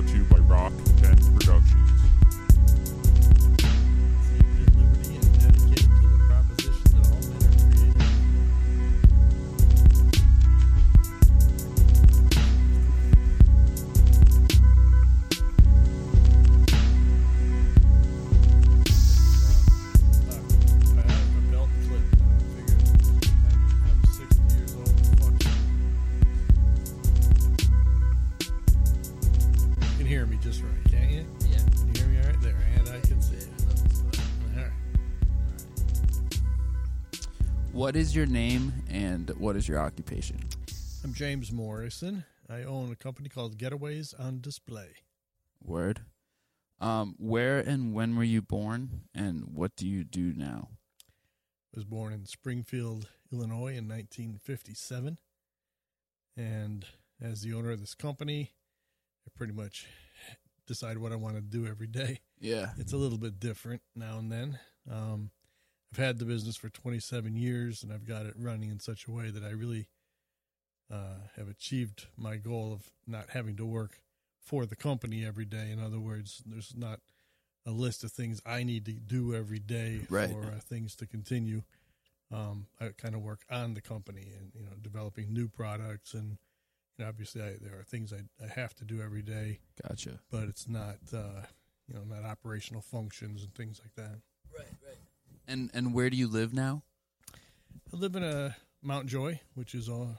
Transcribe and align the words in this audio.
brought 0.00 0.12
to 0.12 0.16
you 0.16 0.24
by 0.24 0.38
Rock 0.38 0.72
10 1.02 1.16
Productions. 1.34 1.89
What 37.90 37.96
is 37.96 38.14
your 38.14 38.26
name 38.26 38.72
and 38.88 39.30
what 39.30 39.56
is 39.56 39.66
your 39.66 39.80
occupation? 39.80 40.38
I'm 41.02 41.12
James 41.12 41.50
Morrison. 41.50 42.22
I 42.48 42.62
own 42.62 42.92
a 42.92 42.94
company 42.94 43.28
called 43.28 43.58
Getaways 43.58 44.14
on 44.16 44.40
Display. 44.40 44.90
Word. 45.60 46.02
Um, 46.80 47.16
where 47.18 47.58
and 47.58 47.92
when 47.92 48.14
were 48.14 48.22
you 48.22 48.42
born, 48.42 49.00
and 49.12 49.42
what 49.52 49.74
do 49.74 49.88
you 49.88 50.04
do 50.04 50.32
now? 50.36 50.68
I 51.02 51.78
was 51.78 51.84
born 51.84 52.12
in 52.12 52.26
Springfield, 52.26 53.08
Illinois 53.32 53.74
in 53.74 53.88
1957. 53.88 55.18
And 56.36 56.86
as 57.20 57.42
the 57.42 57.54
owner 57.54 57.72
of 57.72 57.80
this 57.80 57.94
company, 57.94 58.52
I 59.26 59.30
pretty 59.34 59.52
much 59.52 59.88
decide 60.64 60.98
what 60.98 61.10
I 61.10 61.16
want 61.16 61.34
to 61.34 61.40
do 61.40 61.66
every 61.66 61.88
day. 61.88 62.20
Yeah. 62.38 62.70
It's 62.78 62.92
a 62.92 62.96
little 62.96 63.18
bit 63.18 63.40
different 63.40 63.82
now 63.96 64.16
and 64.18 64.30
then. 64.30 64.60
Um, 64.88 65.32
I've 65.92 65.98
had 65.98 66.18
the 66.18 66.24
business 66.24 66.56
for 66.56 66.68
27 66.68 67.34
years 67.34 67.82
and 67.82 67.92
I've 67.92 68.06
got 68.06 68.26
it 68.26 68.34
running 68.36 68.70
in 68.70 68.78
such 68.80 69.06
a 69.06 69.10
way 69.10 69.30
that 69.30 69.42
I 69.42 69.50
really 69.50 69.88
uh, 70.90 71.26
have 71.36 71.48
achieved 71.48 72.06
my 72.16 72.36
goal 72.36 72.72
of 72.72 72.90
not 73.06 73.30
having 73.30 73.56
to 73.56 73.64
work 73.66 74.00
for 74.40 74.66
the 74.66 74.76
company 74.76 75.24
every 75.24 75.44
day. 75.44 75.70
In 75.70 75.82
other 75.82 76.00
words, 76.00 76.42
there's 76.46 76.74
not 76.76 77.00
a 77.66 77.70
list 77.70 78.04
of 78.04 78.12
things 78.12 78.40
I 78.46 78.62
need 78.62 78.84
to 78.86 78.92
do 78.92 79.34
every 79.34 79.58
day 79.58 80.02
Right. 80.08 80.30
for 80.30 80.46
uh, 80.46 80.60
things 80.60 80.94
to 80.96 81.06
continue. 81.06 81.62
Um, 82.32 82.66
I 82.80 82.90
kind 82.96 83.14
of 83.16 83.22
work 83.22 83.40
on 83.50 83.74
the 83.74 83.80
company 83.80 84.32
and 84.38 84.52
you 84.54 84.62
know 84.62 84.76
developing 84.80 85.32
new 85.32 85.48
products 85.48 86.14
and 86.14 86.38
you 86.96 87.04
know, 87.04 87.08
obviously 87.08 87.42
I, 87.42 87.56
there 87.60 87.78
are 87.78 87.82
things 87.82 88.12
I, 88.12 88.22
I 88.44 88.46
have 88.48 88.74
to 88.76 88.84
do 88.84 89.02
every 89.02 89.22
day 89.22 89.58
Gotcha. 89.88 90.20
but 90.30 90.44
it's 90.44 90.68
not 90.68 90.98
uh, 91.12 91.42
you 91.88 91.94
know 91.94 92.02
not 92.08 92.24
operational 92.24 92.82
functions 92.82 93.42
and 93.42 93.52
things 93.52 93.80
like 93.82 93.94
that. 93.96 94.20
Right, 94.56 94.72
right. 94.86 94.98
And 95.50 95.68
and 95.74 95.92
where 95.92 96.08
do 96.10 96.16
you 96.16 96.28
live 96.28 96.54
now? 96.54 96.84
I 97.92 97.96
live 97.96 98.14
in 98.14 98.22
a 98.22 98.54
Mount 98.84 99.08
Joy, 99.08 99.40
which 99.54 99.74
is 99.74 99.88
uh, 99.88 100.14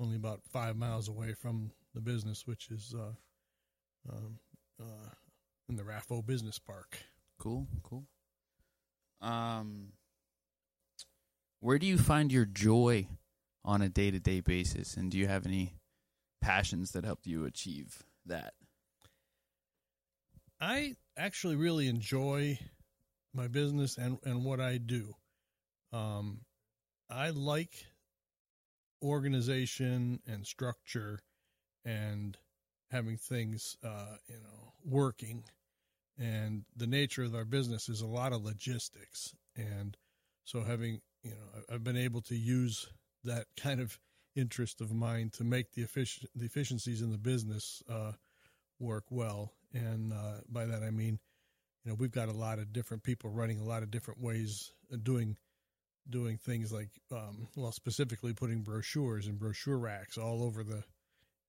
only 0.00 0.16
about 0.16 0.40
five 0.50 0.74
miles 0.74 1.06
away 1.06 1.34
from 1.34 1.70
the 1.94 2.00
business, 2.00 2.46
which 2.46 2.70
is 2.70 2.94
uh, 2.98 4.10
um, 4.10 4.38
uh, 4.80 5.10
in 5.68 5.76
the 5.76 5.82
Rapho 5.82 6.24
Business 6.24 6.58
Park. 6.58 6.98
Cool, 7.38 7.66
cool. 7.82 8.04
Um, 9.20 9.92
where 11.60 11.78
do 11.78 11.86
you 11.86 11.98
find 11.98 12.32
your 12.32 12.46
joy 12.46 13.06
on 13.66 13.82
a 13.82 13.90
day 13.90 14.10
to 14.10 14.18
day 14.18 14.40
basis, 14.40 14.96
and 14.96 15.10
do 15.10 15.18
you 15.18 15.26
have 15.26 15.44
any 15.44 15.74
passions 16.40 16.92
that 16.92 17.04
help 17.04 17.26
you 17.26 17.44
achieve 17.44 18.02
that? 18.24 18.54
I 20.58 20.94
actually 21.18 21.56
really 21.56 21.86
enjoy 21.86 22.58
my 23.38 23.48
business 23.48 23.96
and, 23.96 24.18
and 24.24 24.44
what 24.44 24.60
I 24.60 24.78
do. 24.78 25.14
Um, 25.92 26.40
I 27.08 27.30
like 27.30 27.86
organization 29.02 30.20
and 30.26 30.44
structure 30.44 31.20
and 31.84 32.36
having 32.90 33.16
things, 33.16 33.76
uh, 33.84 34.16
you 34.26 34.36
know, 34.36 34.72
working. 34.84 35.44
And 36.18 36.64
the 36.76 36.88
nature 36.88 37.22
of 37.22 37.34
our 37.34 37.44
business 37.44 37.88
is 37.88 38.00
a 38.00 38.06
lot 38.06 38.32
of 38.32 38.44
logistics. 38.44 39.32
And 39.56 39.96
so 40.44 40.62
having, 40.62 41.00
you 41.22 41.30
know, 41.30 41.62
I've 41.72 41.84
been 41.84 41.96
able 41.96 42.22
to 42.22 42.34
use 42.34 42.88
that 43.22 43.46
kind 43.56 43.80
of 43.80 44.00
interest 44.34 44.80
of 44.80 44.92
mine 44.92 45.30
to 45.34 45.44
make 45.44 45.72
the 45.72 45.84
effic- 45.84 46.26
the 46.34 46.44
efficiencies 46.44 47.02
in 47.02 47.12
the 47.12 47.18
business, 47.18 47.82
uh, 47.88 48.12
work 48.80 49.04
well. 49.10 49.52
And 49.72 50.12
uh, 50.12 50.40
by 50.48 50.64
that 50.66 50.82
I 50.82 50.90
mean, 50.90 51.20
you 51.88 51.94
know, 51.94 51.96
we've 51.98 52.12
got 52.12 52.28
a 52.28 52.32
lot 52.32 52.58
of 52.58 52.70
different 52.70 53.02
people 53.02 53.30
running 53.30 53.58
a 53.58 53.64
lot 53.64 53.82
of 53.82 53.90
different 53.90 54.20
ways 54.20 54.72
of 54.92 55.02
doing 55.02 55.38
doing 56.10 56.36
things 56.36 56.70
like, 56.70 56.90
um, 57.10 57.48
well, 57.56 57.72
specifically 57.72 58.34
putting 58.34 58.60
brochures 58.60 59.26
and 59.26 59.38
brochure 59.38 59.78
racks 59.78 60.18
all 60.18 60.42
over 60.42 60.62
the 60.62 60.84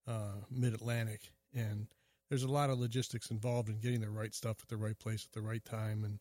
uh, 0.07 0.35
Mid 0.50 0.73
Atlantic. 0.73 1.33
And 1.53 1.88
there's 2.29 2.44
a 2.44 2.47
lot 2.47 2.69
of 2.69 2.79
logistics 2.79 3.31
involved 3.31 3.67
in 3.67 3.81
getting 3.81 4.00
the 4.00 4.09
right 4.09 4.33
stuff 4.33 4.55
at 4.61 4.69
the 4.69 4.77
right 4.77 4.97
place 4.97 5.25
at 5.25 5.33
the 5.33 5.45
right 5.45 5.63
time, 5.66 6.05
and 6.05 6.19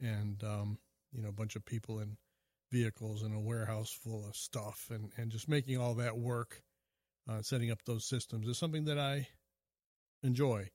and 0.00 0.42
um, 0.42 0.78
you 1.12 1.22
know, 1.22 1.28
a 1.28 1.32
bunch 1.32 1.54
of 1.54 1.64
people 1.64 2.00
in 2.00 2.16
vehicles 2.72 3.22
and 3.22 3.32
a 3.32 3.38
warehouse 3.38 3.92
full 3.92 4.26
of 4.26 4.34
stuff, 4.34 4.88
and 4.90 5.12
and 5.16 5.30
just 5.30 5.48
making 5.48 5.78
all 5.78 5.94
that 5.94 6.18
work, 6.18 6.62
uh, 7.30 7.42
setting 7.42 7.70
up 7.70 7.84
those 7.84 8.04
systems 8.04 8.48
is 8.48 8.58
something 8.58 8.86
that 8.86 8.98
I 8.98 9.28
enjoy, 10.24 10.68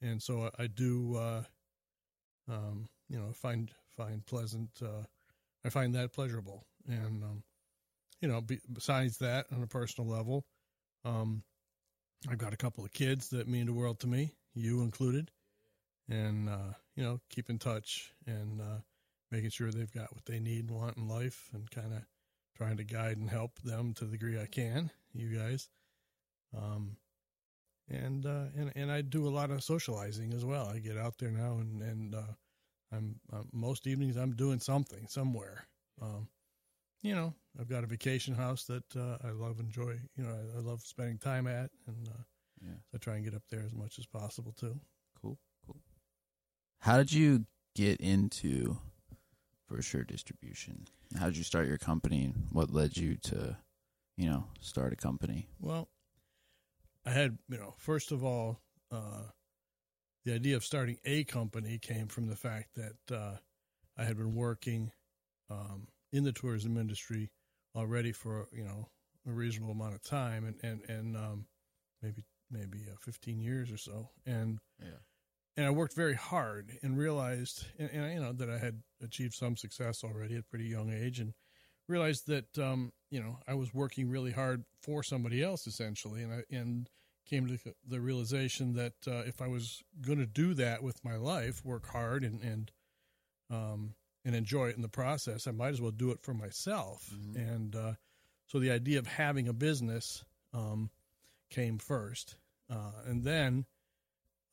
and 0.00 0.22
so 0.22 0.44
I, 0.58 0.62
I 0.62 0.66
do, 0.68 1.16
uh, 1.16 1.42
um, 2.48 2.88
you 3.08 3.18
know, 3.18 3.32
find 3.32 3.70
find 3.96 4.24
pleasant. 4.26 4.70
Uh, 4.82 5.04
I 5.64 5.68
find 5.68 5.94
that 5.94 6.12
pleasurable, 6.12 6.64
and 6.88 7.22
um, 7.22 7.42
you 8.20 8.28
know, 8.28 8.40
be, 8.40 8.60
besides 8.72 9.18
that, 9.18 9.46
on 9.52 9.62
a 9.62 9.66
personal 9.66 10.10
level, 10.10 10.44
um, 11.04 11.42
I've 12.28 12.38
got 12.38 12.52
a 12.52 12.58
couple 12.58 12.84
of 12.84 12.92
kids 12.92 13.28
that 13.30 13.48
mean 13.48 13.66
the 13.66 13.72
world 13.72 14.00
to 14.00 14.06
me, 14.06 14.32
you 14.54 14.82
included, 14.82 15.30
and 16.08 16.48
uh, 16.48 16.74
you 16.96 17.02
know, 17.02 17.20
keep 17.30 17.50
in 17.50 17.58
touch 17.58 18.12
and 18.26 18.60
uh, 18.60 18.80
making 19.30 19.50
sure 19.50 19.70
they've 19.70 19.92
got 19.92 20.14
what 20.14 20.24
they 20.26 20.40
need 20.40 20.68
and 20.68 20.78
want 20.78 20.96
in 20.96 21.08
life, 21.08 21.50
and 21.52 21.70
kind 21.70 21.92
of 21.92 22.02
trying 22.56 22.76
to 22.76 22.84
guide 22.84 23.16
and 23.16 23.30
help 23.30 23.58
them 23.60 23.94
to 23.94 24.04
the 24.04 24.12
degree 24.12 24.40
I 24.40 24.46
can. 24.46 24.90
You 25.12 25.36
guys, 25.36 25.68
um, 26.56 26.96
and 27.90 28.26
uh, 28.26 28.44
and 28.56 28.72
and 28.74 28.90
I 28.90 29.02
do 29.02 29.26
a 29.26 29.30
lot 29.30 29.50
of 29.50 29.62
socializing 29.62 30.32
as 30.32 30.44
well. 30.44 30.68
I 30.68 30.78
get 30.78 30.96
out 30.96 31.18
there 31.18 31.30
now, 31.30 31.58
and 31.58 31.82
and 31.82 32.14
uh, 32.14 32.32
I'm 32.92 33.20
uh, 33.32 33.42
most 33.52 33.86
evenings 33.86 34.16
I'm 34.16 34.32
doing 34.34 34.60
something 34.60 35.06
somewhere. 35.08 35.66
Um, 36.00 36.28
you 37.02 37.14
know, 37.14 37.34
I've 37.58 37.68
got 37.68 37.84
a 37.84 37.86
vacation 37.86 38.34
house 38.34 38.64
that 38.64 38.84
uh, 38.96 39.18
I 39.26 39.30
love, 39.30 39.58
enjoy. 39.58 39.98
You 40.16 40.24
know, 40.24 40.30
I, 40.30 40.58
I 40.58 40.60
love 40.60 40.82
spending 40.82 41.18
time 41.18 41.46
at, 41.46 41.70
and 41.86 42.08
uh, 42.08 42.22
Yeah. 42.62 42.74
I 42.94 42.98
try 42.98 43.16
and 43.16 43.24
get 43.24 43.34
up 43.34 43.42
there 43.50 43.62
as 43.62 43.74
much 43.74 43.98
as 43.98 44.06
possible 44.06 44.52
too. 44.52 44.78
Cool, 45.20 45.38
cool. 45.66 45.80
How 46.80 46.96
did 46.98 47.12
you 47.12 47.46
get 47.74 48.00
into 48.00 48.78
brochure 49.68 50.04
distribution? 50.04 50.86
How 51.18 51.26
did 51.26 51.36
you 51.36 51.44
start 51.44 51.68
your 51.68 51.78
company? 51.78 52.32
What 52.50 52.70
led 52.70 52.96
you 52.96 53.16
to, 53.16 53.56
you 54.16 54.28
know, 54.28 54.44
start 54.60 54.92
a 54.92 54.96
company? 54.96 55.48
Well, 55.60 55.88
I 57.10 57.12
had, 57.12 57.38
you 57.48 57.58
know, 57.58 57.74
first 57.76 58.12
of 58.12 58.22
all, 58.22 58.60
uh, 58.92 59.24
the 60.24 60.34
idea 60.34 60.56
of 60.56 60.64
starting 60.64 60.98
a 61.04 61.24
company 61.24 61.78
came 61.78 62.06
from 62.06 62.28
the 62.28 62.36
fact 62.36 62.76
that 62.76 63.16
uh, 63.16 63.36
I 63.98 64.04
had 64.04 64.16
been 64.16 64.34
working 64.34 64.92
um, 65.50 65.88
in 66.12 66.24
the 66.24 66.32
tourism 66.32 66.76
industry 66.76 67.30
already 67.76 68.12
for 68.12 68.48
you 68.52 68.64
know 68.64 68.88
a 69.26 69.32
reasonable 69.32 69.72
amount 69.72 69.94
of 69.94 70.02
time, 70.02 70.44
and 70.44 70.56
and 70.62 70.88
and 70.88 71.16
um, 71.16 71.46
maybe 72.02 72.24
maybe 72.50 72.86
uh, 72.90 72.96
15 73.00 73.40
years 73.40 73.72
or 73.72 73.78
so, 73.78 74.10
and 74.26 74.60
Yeah. 74.80 75.00
and 75.56 75.66
I 75.66 75.70
worked 75.70 75.94
very 75.94 76.14
hard 76.14 76.78
and 76.82 76.96
realized, 76.96 77.66
and, 77.78 77.90
and 77.90 78.14
you 78.14 78.20
know, 78.20 78.32
that 78.32 78.50
I 78.50 78.58
had 78.58 78.82
achieved 79.02 79.34
some 79.34 79.56
success 79.56 80.04
already 80.04 80.34
at 80.36 80.42
a 80.42 80.44
pretty 80.44 80.66
young 80.66 80.92
age, 80.92 81.20
and 81.20 81.34
realized 81.88 82.26
that 82.28 82.58
um, 82.58 82.92
you 83.10 83.20
know 83.22 83.38
I 83.48 83.54
was 83.54 83.74
working 83.74 84.08
really 84.10 84.32
hard 84.32 84.64
for 84.82 85.02
somebody 85.02 85.42
else 85.42 85.66
essentially, 85.66 86.22
and 86.22 86.32
I 86.34 86.42
and 86.50 86.88
came 87.30 87.46
to 87.46 87.58
the 87.86 88.00
realization 88.00 88.74
that 88.74 88.94
uh, 89.06 89.22
if 89.26 89.40
I 89.40 89.46
was 89.46 89.82
going 90.00 90.18
to 90.18 90.26
do 90.26 90.54
that 90.54 90.82
with 90.82 91.04
my 91.04 91.16
life, 91.16 91.64
work 91.64 91.86
hard 91.86 92.24
and 92.24 92.42
and 92.42 92.70
um, 93.48 93.94
and 94.24 94.34
enjoy 94.34 94.68
it 94.68 94.76
in 94.76 94.82
the 94.82 94.88
process, 94.88 95.46
I 95.46 95.52
might 95.52 95.70
as 95.70 95.80
well 95.80 95.90
do 95.92 96.10
it 96.10 96.22
for 96.22 96.34
myself. 96.34 97.08
Mhm. 97.12 97.36
And 97.36 97.76
uh, 97.76 97.94
so 98.48 98.58
the 98.58 98.70
idea 98.70 98.98
of 98.98 99.06
having 99.06 99.48
a 99.48 99.52
business 99.52 100.24
um, 100.52 100.90
came 101.50 101.78
first, 101.78 102.36
uh, 102.68 102.92
and 103.06 103.24
then 103.24 103.64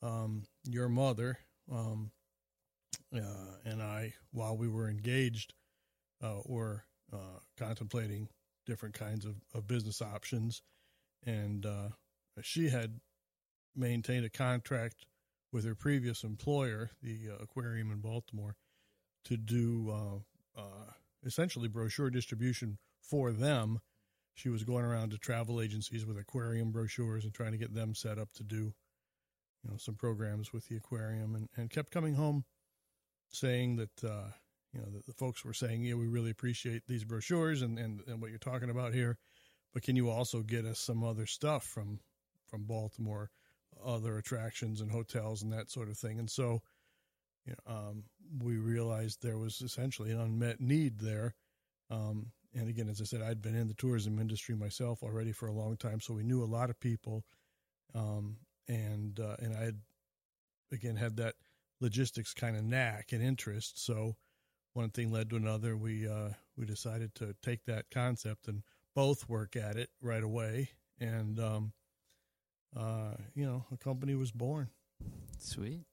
um, 0.02 0.44
your 0.64 0.88
mother 0.88 1.38
um, 1.70 2.10
uh, 3.14 3.56
and 3.64 3.82
I, 3.82 4.14
while 4.32 4.56
we 4.56 4.68
were 4.68 4.88
engaged, 4.88 5.54
uh, 6.22 6.40
were 6.44 6.84
uh, 7.12 7.40
contemplating 7.56 8.28
different 8.66 8.94
kinds 8.94 9.24
of, 9.24 9.36
of 9.54 9.66
business 9.66 10.02
options, 10.02 10.62
and 11.24 11.64
uh, 11.64 11.88
she 12.44 12.68
had 12.68 13.00
maintained 13.74 14.24
a 14.24 14.30
contract 14.30 15.06
with 15.52 15.64
her 15.64 15.74
previous 15.74 16.24
employer, 16.24 16.90
the 17.02 17.30
uh, 17.30 17.42
aquarium 17.42 17.90
in 17.90 18.00
Baltimore, 18.00 18.56
to 19.24 19.36
do 19.36 19.90
uh, 19.90 20.60
uh, 20.60 20.92
essentially 21.24 21.68
brochure 21.68 22.10
distribution 22.10 22.78
for 23.00 23.32
them. 23.32 23.80
She 24.34 24.48
was 24.48 24.62
going 24.62 24.84
around 24.84 25.10
to 25.10 25.18
travel 25.18 25.60
agencies 25.60 26.06
with 26.06 26.18
aquarium 26.18 26.70
brochures 26.70 27.24
and 27.24 27.34
trying 27.34 27.52
to 27.52 27.58
get 27.58 27.74
them 27.74 27.94
set 27.94 28.18
up 28.18 28.32
to 28.34 28.44
do, 28.44 28.74
you 29.64 29.70
know, 29.70 29.76
some 29.78 29.96
programs 29.96 30.52
with 30.52 30.68
the 30.68 30.76
aquarium, 30.76 31.34
and, 31.34 31.48
and 31.56 31.70
kept 31.70 31.90
coming 31.90 32.14
home 32.14 32.44
saying 33.30 33.76
that 33.76 34.04
uh, 34.04 34.30
you 34.72 34.80
know 34.80 34.86
the, 34.90 35.02
the 35.06 35.12
folks 35.14 35.44
were 35.44 35.54
saying, 35.54 35.82
yeah, 35.82 35.94
we 35.94 36.06
really 36.06 36.30
appreciate 36.30 36.82
these 36.86 37.04
brochures 37.04 37.62
and, 37.62 37.78
and 37.78 38.00
and 38.06 38.20
what 38.20 38.30
you're 38.30 38.38
talking 38.38 38.70
about 38.70 38.94
here, 38.94 39.18
but 39.74 39.82
can 39.82 39.96
you 39.96 40.08
also 40.08 40.42
get 40.42 40.64
us 40.64 40.78
some 40.78 41.02
other 41.02 41.26
stuff 41.26 41.64
from 41.64 42.00
from 42.48 42.64
Baltimore, 42.64 43.30
other 43.84 44.18
attractions 44.18 44.80
and 44.80 44.90
hotels 44.90 45.42
and 45.42 45.52
that 45.52 45.70
sort 45.70 45.88
of 45.88 45.98
thing, 45.98 46.18
and 46.18 46.30
so. 46.30 46.62
You 47.46 47.54
know, 47.66 47.74
um, 47.74 48.04
we 48.42 48.58
realized 48.58 49.22
there 49.22 49.38
was 49.38 49.62
essentially 49.62 50.10
an 50.10 50.20
unmet 50.20 50.60
need 50.60 50.98
there. 50.98 51.34
Um, 51.88 52.32
and 52.54 52.68
again, 52.68 52.88
as 52.88 53.00
I 53.00 53.04
said, 53.04 53.22
I'd 53.22 53.40
been 53.40 53.54
in 53.54 53.68
the 53.68 53.74
tourism 53.74 54.18
industry 54.18 54.54
myself 54.54 55.02
already 55.02 55.32
for 55.32 55.46
a 55.46 55.52
long 55.52 55.78
time, 55.78 56.00
so 56.00 56.12
we 56.12 56.24
knew 56.24 56.42
a 56.42 56.44
lot 56.44 56.68
of 56.68 56.78
people. 56.78 57.24
Um, 57.94 58.36
and 58.68 59.18
uh, 59.18 59.36
and 59.38 59.56
I 59.56 59.64
had 59.64 59.80
again 60.72 60.96
had 60.96 61.16
that 61.16 61.34
logistics 61.80 62.34
kind 62.34 62.56
of 62.56 62.64
knack 62.64 63.12
and 63.12 63.22
interest. 63.22 63.84
So 63.84 64.16
one 64.74 64.90
thing 64.90 65.10
led 65.10 65.30
to 65.30 65.36
another. 65.36 65.76
We 65.76 66.08
uh, 66.08 66.30
we 66.56 66.66
decided 66.66 67.14
to 67.16 67.34
take 67.42 67.64
that 67.64 67.86
concept 67.90 68.48
and 68.48 68.62
both 68.94 69.28
work 69.28 69.56
at 69.56 69.76
it 69.76 69.90
right 70.02 70.22
away. 70.22 70.70
And 71.00 71.38
um, 71.38 71.72
uh, 72.76 73.14
you 73.34 73.46
know, 73.46 73.64
a 73.72 73.76
company 73.76 74.14
was 74.14 74.32
born. 74.32 74.68
Sweet. 75.38 75.84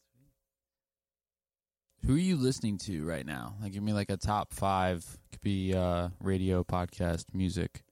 Who 2.05 2.15
are 2.15 2.19
you 2.19 2.35
listening 2.35 2.77
to 2.79 3.03
right 3.03 3.25
now? 3.25 3.55
Like, 3.61 3.73
give 3.73 3.81
me 3.81 3.93
like 3.93 4.11
a 4.11 4.17
top 4.17 4.53
five. 4.53 5.17
Could 5.31 5.41
be 5.41 5.73
uh, 5.73 6.09
radio, 6.21 6.63
podcast, 6.63 7.33
music. 7.33 7.83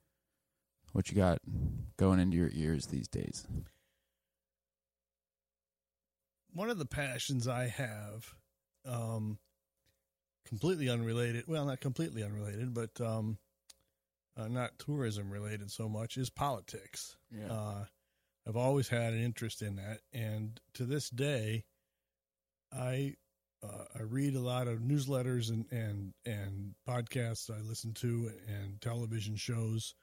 What 0.92 1.10
you 1.10 1.16
got 1.16 1.38
going 1.96 2.20
into 2.20 2.36
your 2.36 2.50
ears 2.52 2.86
these 2.86 3.08
days? 3.08 3.46
One 6.52 6.70
of 6.70 6.78
the 6.78 6.86
passions 6.86 7.48
I 7.48 7.66
have, 7.66 8.34
um, 8.86 9.38
completely 10.46 10.88
unrelated. 10.88 11.44
Well, 11.48 11.64
not 11.64 11.80
completely 11.80 12.22
unrelated, 12.22 12.72
but 12.72 13.00
um, 13.00 13.38
uh, 14.36 14.46
not 14.46 14.78
tourism 14.78 15.30
related 15.30 15.72
so 15.72 15.88
much, 15.88 16.16
is 16.16 16.30
politics. 16.30 17.16
Yeah. 17.32 17.52
Uh, 17.52 17.84
I've 18.46 18.56
always 18.56 18.88
had 18.88 19.12
an 19.12 19.22
interest 19.22 19.62
in 19.62 19.76
that, 19.76 20.00
and 20.12 20.60
to 20.74 20.84
this 20.84 21.08
day, 21.08 21.64
I 22.72 23.14
uh, 23.62 23.84
I 23.98 24.02
read 24.02 24.34
a 24.34 24.40
lot 24.40 24.68
of 24.68 24.80
newsletters 24.80 25.48
and 25.48 25.64
and 25.70 26.12
and 26.26 26.74
podcasts. 26.86 27.50
I 27.50 27.60
listen 27.62 27.94
to 27.94 28.32
and 28.46 28.80
television 28.80 29.36
shows, 29.36 29.94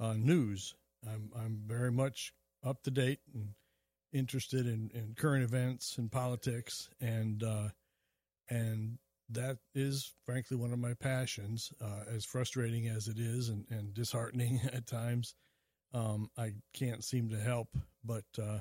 uh, 0.00 0.14
news. 0.14 0.74
I'm 1.06 1.30
I'm 1.36 1.62
very 1.66 1.92
much 1.92 2.32
up 2.64 2.82
to 2.82 2.90
date 2.90 3.20
and 3.32 3.50
interested 4.12 4.66
in, 4.66 4.90
in 4.94 5.14
current 5.16 5.44
events 5.44 5.98
and 5.98 6.10
politics, 6.10 6.88
and 7.00 7.42
uh, 7.42 7.68
and 8.48 8.98
that 9.28 9.58
is 9.74 10.12
frankly 10.24 10.56
one 10.56 10.72
of 10.72 10.78
my 10.78 10.94
passions. 10.94 11.72
Uh, 11.80 12.04
as 12.12 12.24
frustrating 12.24 12.88
as 12.88 13.08
it 13.08 13.18
is, 13.18 13.48
and, 13.48 13.66
and 13.70 13.94
disheartening 13.94 14.60
at 14.72 14.86
times, 14.86 15.34
um, 15.94 16.30
I 16.36 16.52
can't 16.74 17.04
seem 17.04 17.30
to 17.30 17.38
help 17.38 17.68
but 18.04 18.24
uh, 18.40 18.60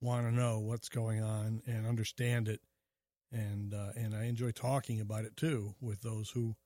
want 0.00 0.26
to 0.26 0.34
know 0.34 0.58
what's 0.60 0.88
going 0.88 1.22
on 1.22 1.62
and 1.66 1.86
understand 1.86 2.48
it, 2.48 2.60
and 3.30 3.72
uh, 3.72 3.92
and 3.96 4.14
I 4.14 4.24
enjoy 4.24 4.50
talking 4.50 5.00
about 5.00 5.24
it 5.24 5.36
too 5.36 5.74
with 5.80 6.02
those 6.02 6.30
who 6.30 6.56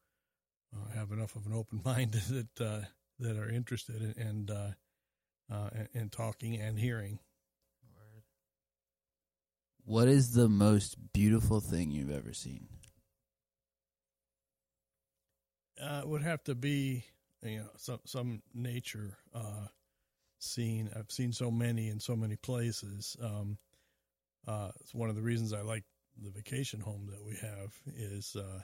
uh, 0.75 0.95
have 0.95 1.13
enough 1.13 1.37
of 1.37 1.47
an 1.47 1.53
open 1.53 1.81
mind 1.85 2.13
that 2.13 2.61
uh, 2.61 2.87
that 3.21 3.37
are 3.37 3.49
interested 3.49 4.03
in, 4.03 4.27
and 4.27 4.51
uh, 4.51 4.71
uh, 5.53 5.71
and, 5.73 5.89
and 5.95 6.13
talking 6.13 6.61
and 6.61 6.79
hearing. 6.79 7.19
What 9.85 10.09
is 10.09 10.33
the 10.33 10.49
most 10.49 11.13
beautiful 11.13 11.61
thing 11.61 11.93
you've 11.93 12.11
ever 12.11 12.33
seen? 12.33 12.67
Uh, 15.81 16.01
it 16.03 16.09
would 16.09 16.23
have 16.23 16.43
to 16.45 16.57
be 16.57 17.05
you 17.43 17.59
know 17.59 17.69
some 17.77 18.01
some 18.05 18.43
nature 18.53 19.19
scene. 20.39 20.91
I've 20.97 21.11
seen 21.11 21.33
so 21.33 21.51
many 21.51 21.89
in 21.89 22.01
so 22.01 22.17
many 22.17 22.37
places. 22.37 23.17
Um, 23.23 23.59
uh, 24.47 24.71
it's 24.81 24.95
one 24.95 25.09
of 25.11 25.17
the 25.17 25.23
reasons 25.23 25.53
I 25.53 25.63
like 25.63 25.85
the 26.23 26.31
vacation 26.31 26.81
home 26.81 27.09
that 27.11 27.25
we 27.25 27.37
have 27.37 27.73
is 27.95 28.37
uh, 28.37 28.61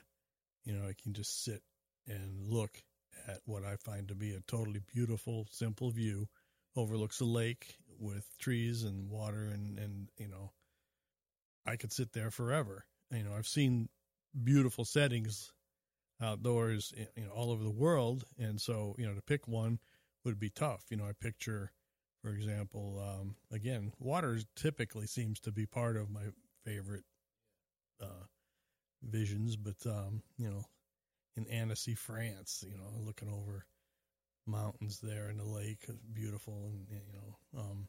you 0.64 0.72
know 0.72 0.86
I 0.86 0.94
can 1.02 1.12
just 1.12 1.44
sit 1.44 1.62
and 2.06 2.48
look 2.48 2.82
at 3.28 3.40
what 3.44 3.64
I 3.64 3.76
find 3.76 4.08
to 4.08 4.14
be 4.14 4.34
a 4.34 4.40
totally 4.40 4.80
beautiful, 4.92 5.46
simple 5.50 5.90
view. 5.90 6.28
Overlooks 6.74 7.20
a 7.20 7.26
lake 7.26 7.76
with 7.98 8.26
trees 8.38 8.82
and 8.82 9.10
water, 9.10 9.44
and 9.44 9.78
and 9.78 10.08
you 10.16 10.28
know 10.28 10.52
I 11.66 11.76
could 11.76 11.92
sit 11.92 12.12
there 12.12 12.30
forever. 12.30 12.86
You 13.10 13.24
know 13.24 13.34
I've 13.36 13.46
seen 13.46 13.88
beautiful 14.42 14.84
settings 14.84 15.52
outdoors, 16.22 16.94
you 17.16 17.24
know, 17.24 17.30
all 17.30 17.50
over 17.50 17.62
the 17.62 17.70
world. 17.70 18.24
And 18.38 18.60
so, 18.60 18.94
you 18.98 19.06
know, 19.06 19.14
to 19.14 19.22
pick 19.22 19.48
one 19.48 19.78
would 20.24 20.38
be 20.38 20.50
tough. 20.50 20.84
You 20.90 20.96
know, 20.96 21.04
I 21.04 21.12
picture, 21.12 21.72
for 22.22 22.30
example, 22.30 23.02
um, 23.02 23.36
again, 23.50 23.92
water 23.98 24.38
typically 24.56 25.06
seems 25.06 25.40
to 25.40 25.52
be 25.52 25.66
part 25.66 25.96
of 25.96 26.10
my 26.10 26.22
favorite 26.64 27.04
uh, 28.00 28.26
visions, 29.02 29.56
but, 29.56 29.76
um, 29.86 30.22
you 30.38 30.48
know, 30.48 30.64
in 31.36 31.46
Annecy, 31.46 31.94
France, 31.94 32.64
you 32.69 32.76
know, 32.76 33.04
looking 33.04 33.28
over 33.28 33.66
mountains 34.46 35.00
there 35.00 35.28
and 35.28 35.38
the 35.40 35.44
lake, 35.44 35.86
beautiful, 36.12 36.66
and, 36.66 36.86
you 36.90 37.12
know, 37.12 37.60
um, 37.60 37.88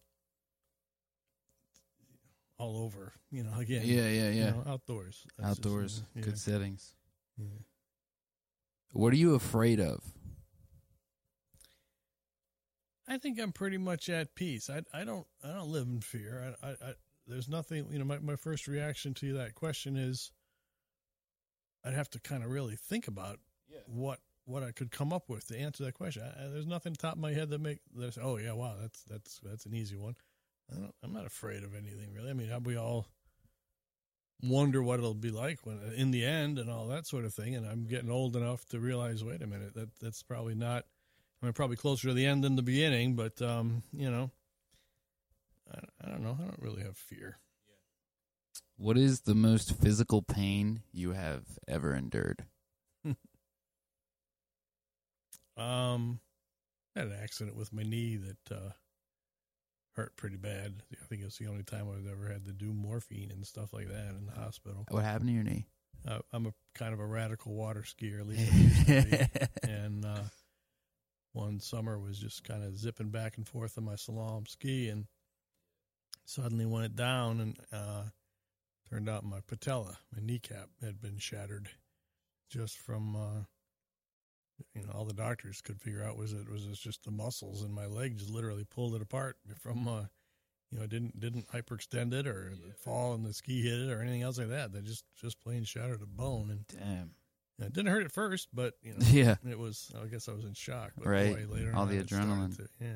all 2.57 2.77
over, 2.77 3.13
you 3.31 3.43
know, 3.43 3.57
again, 3.59 3.81
Yeah, 3.85 4.07
yeah, 4.07 4.29
you 4.29 4.41
yeah. 4.43 4.49
know, 4.51 4.63
outdoors, 4.67 5.25
That's 5.37 5.57
just, 5.57 5.59
Outdoors, 5.59 5.99
uh, 6.01 6.05
yeah, 6.15 6.21
good 6.21 6.39
settings. 6.39 6.95
yeah. 7.37 7.45
What 8.93 9.11
are 9.11 9.17
you 9.17 9.33
afraid 9.33 9.79
of? 9.79 10.03
I 13.07 13.17
think 13.17 13.39
I'm 13.39 13.51
pretty 13.51 13.77
much 13.77 14.09
at 14.09 14.35
peace. 14.35 14.69
I 14.69 14.83
I 14.93 15.03
don't 15.03 15.27
I 15.43 15.49
don't 15.49 15.71
live 15.71 15.87
in 15.87 16.01
fear. 16.01 16.55
I 16.61 16.67
I, 16.67 16.71
I 16.71 16.93
there's 17.27 17.49
nothing. 17.49 17.87
You 17.91 17.99
know, 17.99 18.05
my 18.05 18.19
my 18.19 18.35
first 18.35 18.67
reaction 18.67 19.13
to 19.15 19.33
that 19.33 19.55
question 19.55 19.97
is, 19.97 20.31
I'd 21.83 21.93
have 21.93 22.09
to 22.11 22.19
kind 22.19 22.43
of 22.43 22.49
really 22.49 22.75
think 22.75 23.07
about 23.07 23.39
what 23.85 24.19
what 24.45 24.63
I 24.63 24.71
could 24.71 24.91
come 24.91 25.13
up 25.13 25.29
with 25.29 25.47
to 25.47 25.57
answer 25.57 25.83
that 25.85 25.93
question. 25.93 26.23
I, 26.23 26.47
there's 26.47 26.67
nothing 26.67 26.93
top 26.93 27.13
of 27.13 27.19
my 27.19 27.33
head 27.33 27.49
that 27.49 27.61
make 27.61 27.79
say, 28.11 28.21
oh 28.21 28.37
yeah, 28.37 28.53
wow, 28.53 28.75
that's 28.79 29.03
that's 29.03 29.39
that's 29.43 29.65
an 29.65 29.73
easy 29.73 29.97
one. 29.97 30.15
I 30.71 30.75
don't, 30.79 30.95
I'm 31.03 31.13
not 31.13 31.25
afraid 31.25 31.63
of 31.63 31.75
anything 31.75 32.13
really. 32.13 32.29
I 32.29 32.33
mean, 32.33 32.49
we 32.63 32.77
all 32.77 33.07
wonder 34.41 34.83
what 34.83 34.99
it'll 34.99 35.13
be 35.13 35.31
like 35.31 35.65
when 35.65 35.79
in 35.95 36.11
the 36.11 36.25
end 36.25 36.59
and 36.59 36.69
all 36.69 36.87
that 36.87 37.07
sort 37.07 37.25
of 37.25 37.33
thing. 37.33 37.55
And 37.55 37.65
I'm 37.65 37.85
getting 37.85 38.11
old 38.11 38.35
enough 38.35 38.65
to 38.67 38.79
realize, 38.79 39.23
wait 39.23 39.41
a 39.41 39.47
minute, 39.47 39.73
that 39.75 39.89
that's 39.99 40.23
probably 40.23 40.55
not. 40.55 40.85
I 41.43 41.47
mean, 41.47 41.53
probably 41.53 41.75
closer 41.75 42.07
to 42.07 42.13
the 42.13 42.25
end 42.25 42.45
than 42.45 42.55
the 42.55 42.61
beginning, 42.61 43.15
but 43.15 43.41
um, 43.41 43.83
you 43.91 44.09
know, 44.09 44.31
I, 45.69 45.79
I 46.05 46.09
don't 46.09 46.23
know. 46.23 46.37
I 46.39 46.43
don't 46.43 46.61
really 46.61 46.83
have 46.83 46.95
fear. 46.95 47.37
What 48.77 48.97
is 48.97 49.21
the 49.21 49.35
most 49.35 49.75
physical 49.75 50.21
pain 50.21 50.83
you 50.93 51.11
have 51.11 51.43
ever 51.67 51.93
endured? 51.93 52.45
Um, 55.55 56.19
I 56.95 57.01
had 57.01 57.09
an 57.09 57.19
accident 57.21 57.55
with 57.55 57.71
my 57.71 57.83
knee 57.83 58.15
that 58.15 58.55
uh, 58.55 58.71
hurt 59.95 60.15
pretty 60.15 60.35
bad. 60.35 60.81
I 60.91 61.05
think 61.05 61.21
it's 61.21 61.37
the 61.37 61.45
only 61.45 61.61
time 61.61 61.85
I've 61.91 62.11
ever 62.11 62.27
had 62.27 62.45
to 62.45 62.51
do 62.51 62.73
morphine 62.73 63.29
and 63.31 63.45
stuff 63.45 63.71
like 63.71 63.87
that 63.87 64.15
in 64.17 64.25
the 64.25 64.31
hospital. 64.31 64.87
What 64.89 65.03
happened 65.03 65.29
to 65.29 65.33
your 65.33 65.43
knee? 65.43 65.67
Uh, 66.07 66.21
I'm 66.31 66.47
a 66.47 66.53
kind 66.73 66.91
of 66.91 66.99
a 66.99 67.05
radical 67.05 67.53
water 67.53 67.83
skier, 67.83 68.21
at 68.21 68.27
least 68.27 68.51
I 68.51 68.57
used 68.57 68.87
to 68.87 69.03
be. 69.03 69.47
and 69.69 70.05
uh, 70.05 70.23
one 71.33 71.59
summer 71.59 71.99
was 71.99 72.17
just 72.19 72.43
kind 72.43 72.63
of 72.63 72.77
zipping 72.77 73.09
back 73.09 73.37
and 73.37 73.47
forth 73.47 73.77
on 73.77 73.83
my 73.83 73.95
slalom 73.95 74.47
ski, 74.47 74.89
and 74.89 75.05
suddenly 76.25 76.65
went 76.65 76.95
down, 76.95 77.39
and 77.39 77.57
uh, 77.71 78.03
turned 78.89 79.09
out 79.09 79.23
my 79.23 79.39
patella, 79.47 79.97
my 80.15 80.21
kneecap, 80.21 80.69
had 80.81 81.01
been 81.01 81.17
shattered, 81.17 81.69
just 82.49 82.77
from 82.77 83.15
uh, 83.15 83.43
you 84.75 84.83
know 84.83 84.91
all 84.93 85.05
the 85.05 85.13
doctors 85.13 85.61
could 85.61 85.81
figure 85.81 86.03
out 86.03 86.17
was 86.17 86.33
it 86.33 86.49
was 86.49 86.65
it 86.65 86.73
just 86.75 87.03
the 87.03 87.11
muscles 87.11 87.63
in 87.63 87.73
my 87.73 87.85
leg 87.85 88.17
just 88.17 88.29
literally 88.29 88.63
pulled 88.63 88.95
it 88.95 89.01
apart 89.01 89.37
from 89.59 89.87
uh, 89.87 90.03
you 90.71 90.79
know 90.79 90.87
didn't 90.87 91.19
didn't 91.19 91.47
hyperextend 91.49 92.13
it 92.13 92.27
or 92.27 92.53
fall 92.83 93.13
and 93.13 93.25
the 93.25 93.33
ski 93.33 93.61
hit 93.61 93.79
it 93.79 93.91
or 93.91 94.01
anything 94.01 94.21
else 94.21 94.37
like 94.37 94.49
that. 94.49 94.71
They 94.71 94.81
just 94.81 95.05
just 95.19 95.39
plain 95.39 95.63
shattered 95.63 96.01
a 96.01 96.05
bone, 96.05 96.49
and 96.49 96.67
Damn. 96.67 97.11
You 97.59 97.65
it 97.65 97.73
didn't 97.73 97.91
hurt 97.91 98.03
at 98.05 98.11
first, 98.11 98.47
but 98.53 98.73
you 98.81 98.93
know 98.93 99.05
Yeah. 99.11 99.35
it 99.49 99.57
was. 99.59 99.91
I 100.01 100.05
guess 100.07 100.27
I 100.27 100.33
was 100.33 100.43
in 100.45 100.53
shock. 100.53 100.91
But 100.97 101.07
Right. 101.07 101.35
Boy, 101.35 101.53
later 101.53 101.73
All 101.75 101.83
on 101.83 101.89
the 101.89 102.03
adrenaline. 102.03 102.55
to- 102.57 102.67
yeah, 102.81 102.93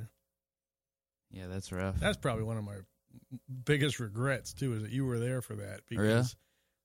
Yeah, 1.31 1.47
that's 1.47 1.71
rough. 1.71 1.99
that's 1.99 2.17
probably 2.17 2.43
one 2.43 2.57
of 2.57 2.63
my 2.63 2.75
biggest 3.65 3.99
regrets 3.99 4.53
too 4.53 4.73
is 4.73 4.83
that 4.83 4.91
you 4.91 5.05
were 5.05 5.19
there 5.19 5.41
for 5.41 5.55
that 5.55 5.81
because 5.89 6.05
Oh, 6.05 6.09
yeah? 6.09 6.23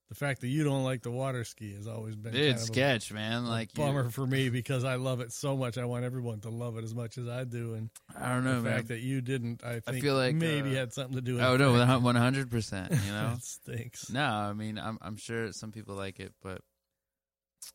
the 0.08 0.14
fact 0.14 0.40
that 0.42 0.48
you 0.48 0.62
don't 0.64 0.84
like 0.84 1.02
the 1.02 1.10
water 1.10 1.42
ski 1.44 1.74
has 1.74 1.86
always 1.86 2.16
been 2.16 2.32
Dude, 2.32 2.42
kind 2.42 2.56
of 2.56 2.62
a- 2.62 2.66
sketch, 2.66 3.12
man. 3.12 3.44
a 3.44 3.48
Like 3.48 3.76
you- 3.76 3.82
bummer 3.84 4.10
for 4.10 4.26
me 4.26 4.48
because 4.50 4.84
I 4.84 4.96
love 4.96 5.20
it 5.20 5.32
so 5.32 5.56
much. 5.56 5.78
I 5.78 5.84
want 5.84 6.04
everyone 6.04 6.40
to 6.40 6.50
love 6.50 6.76
it 6.76 6.84
as 6.84 6.94
much 6.94 7.16
as 7.18 7.28
I 7.28 7.44
do, 7.44 7.74
and 7.74 7.90
I 8.14 8.34
don't 8.34 8.44
the 8.44 8.52
know, 8.54 8.62
man. 8.62 8.74
fact 8.76 8.88
that 8.88 9.00
you 9.00 9.20
didn't, 9.20 9.64
I 9.64 9.80
think, 9.80 10.02
feel 10.02 10.14
like, 10.14 10.34
maybe 10.34 10.72
uh, 10.76 10.80
had 10.80 10.92
something 10.92 11.16
to 11.16 11.22
do. 11.22 11.34
with 11.34 11.42
Oh 11.42 11.56
no, 11.56 11.72
one 12.00 12.16
hundred 12.16 12.50
percent. 12.50 12.90
You 12.92 12.96
know, 13.12 13.30
that 13.34 13.42
stinks. 13.42 14.10
no. 14.10 14.24
I 14.24 14.52
mean, 14.52 14.78
I'm 14.78 14.98
I'm 15.00 15.16
sure 15.16 15.50
some 15.52 15.72
people 15.72 15.94
like 15.96 16.20
it, 16.20 16.34
but 16.42 16.60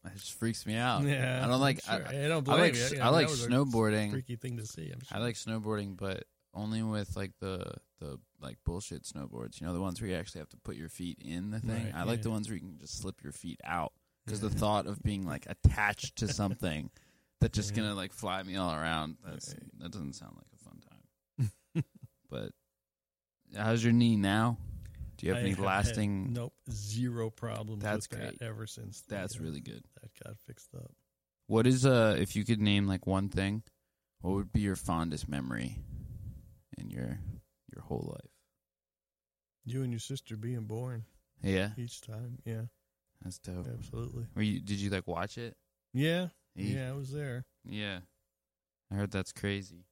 it 0.06 0.16
just 0.16 0.34
freaks 0.34 0.66
me 0.66 0.76
out. 0.76 1.04
Yeah, 1.04 1.42
I 1.44 1.48
don't 1.48 1.60
like. 1.60 1.80
I'm 1.88 2.04
I. 2.06 2.26
I, 2.26 2.28
don't 2.28 2.48
I 2.50 2.56
like 2.56 2.76
you. 2.76 2.98
You 2.98 3.02
I 3.02 3.10
like 3.10 3.28
that 3.28 3.32
was 3.32 3.46
a 3.46 3.50
snowboarding. 3.50 4.12
Freaky 4.12 4.36
thing 4.36 4.58
to 4.58 4.66
see. 4.66 4.88
Sure. 4.88 4.96
I 5.12 5.20
like 5.20 5.36
snowboarding, 5.36 5.98
but 5.98 6.24
only 6.54 6.82
with 6.84 7.16
like 7.16 7.32
the 7.40 7.74
the 8.00 8.20
like 8.42 8.58
bullshit 8.66 9.04
snowboards. 9.04 9.60
You 9.62 9.68
know, 9.68 9.74
the 9.74 9.82
ones 9.82 10.02
where 10.02 10.10
you 10.10 10.16
actually 10.16 10.40
have 10.40 10.50
to 10.50 10.58
put 10.58 10.76
your 10.76 10.90
feet 10.90 11.20
in 11.24 11.52
the 11.52 11.60
thing. 11.60 11.86
Right, 11.86 11.94
I 11.96 12.04
like 12.04 12.20
yeah. 12.20 12.24
the 12.24 12.30
ones 12.32 12.48
where 12.50 12.56
you 12.56 12.62
can 12.62 12.78
just 12.80 13.00
slip 13.00 13.24
your 13.24 13.32
feet 13.34 13.60
out 13.64 13.94
because 14.26 14.42
the 14.42 14.50
thought 14.50 14.88
of 14.88 15.02
being 15.04 15.26
like 15.26 15.46
attached 15.48 16.18
to 16.18 16.28
something 16.28 16.90
that's 17.40 17.56
just 17.56 17.72
Yeah. 17.76 17.84
gonna 17.84 17.96
like 17.96 18.14
fly 18.14 18.42
me 18.44 18.56
all 18.56 18.74
around. 18.74 19.18
That's 19.26 19.50
Right. 19.50 19.80
that 19.80 19.92
doesn't 19.92 20.14
sound 20.14 20.36
like 20.36 20.48
a 20.54 20.64
fun 20.64 20.82
time. 20.90 21.84
but 22.30 22.52
how's 23.56 23.84
your 23.84 23.94
knee 23.94 24.16
now? 24.16 24.58
Do 25.18 25.26
you 25.26 25.34
have 25.34 25.40
I 25.40 25.46
any 25.46 25.52
had 25.56 25.60
lasting? 25.60 26.34
nope, 26.34 26.54
zero 26.72 27.30
problems 27.30 27.82
That's 27.84 28.08
with 28.10 28.20
great. 28.20 28.40
that 28.40 28.46
ever 28.46 28.68
since. 28.68 29.02
the, 29.02 29.16
That's 29.16 29.38
uh, 29.38 29.44
really 29.44 29.60
good. 29.62 29.84
that 30.02 30.12
got 30.24 30.38
fixed 30.46 30.70
up. 30.76 30.92
What 31.48 31.66
is 31.66 31.86
uh? 31.86 32.16
If 32.20 32.36
you 32.36 32.46
could 32.46 32.62
name 32.62 32.88
like 32.88 33.08
one 33.08 33.30
thing, 33.30 33.64
what 34.22 34.34
would 34.36 34.52
be 34.52 34.60
your 34.62 34.76
fondest 34.76 35.28
memory 35.28 35.78
in 36.78 36.90
your 36.90 37.20
your 37.74 37.84
whole 37.84 38.08
life? 38.12 38.32
You 39.66 39.84
and 39.84 39.92
your 39.92 40.00
sister 40.00 40.38
being 40.38 40.66
born 40.66 41.06
Yeah, 41.42 41.70
each 41.78 42.02
time. 42.02 42.40
Yeah, 42.46 42.64
that's 43.24 43.40
dope. 43.40 43.68
absolutely. 43.68 44.26
Were 44.36 44.42
you? 44.42 44.60
Did 44.62 44.78
you 44.80 44.90
like 44.90 45.08
watch 45.08 45.38
it? 45.38 45.56
Yeah, 45.94 46.28
yeah, 46.56 46.90
I 46.90 46.94
was 46.94 47.12
there. 47.12 47.46
Yeah. 47.66 48.00
I 48.92 48.96
heard 48.96 49.12
that's 49.12 49.34
crazy. 49.34 49.84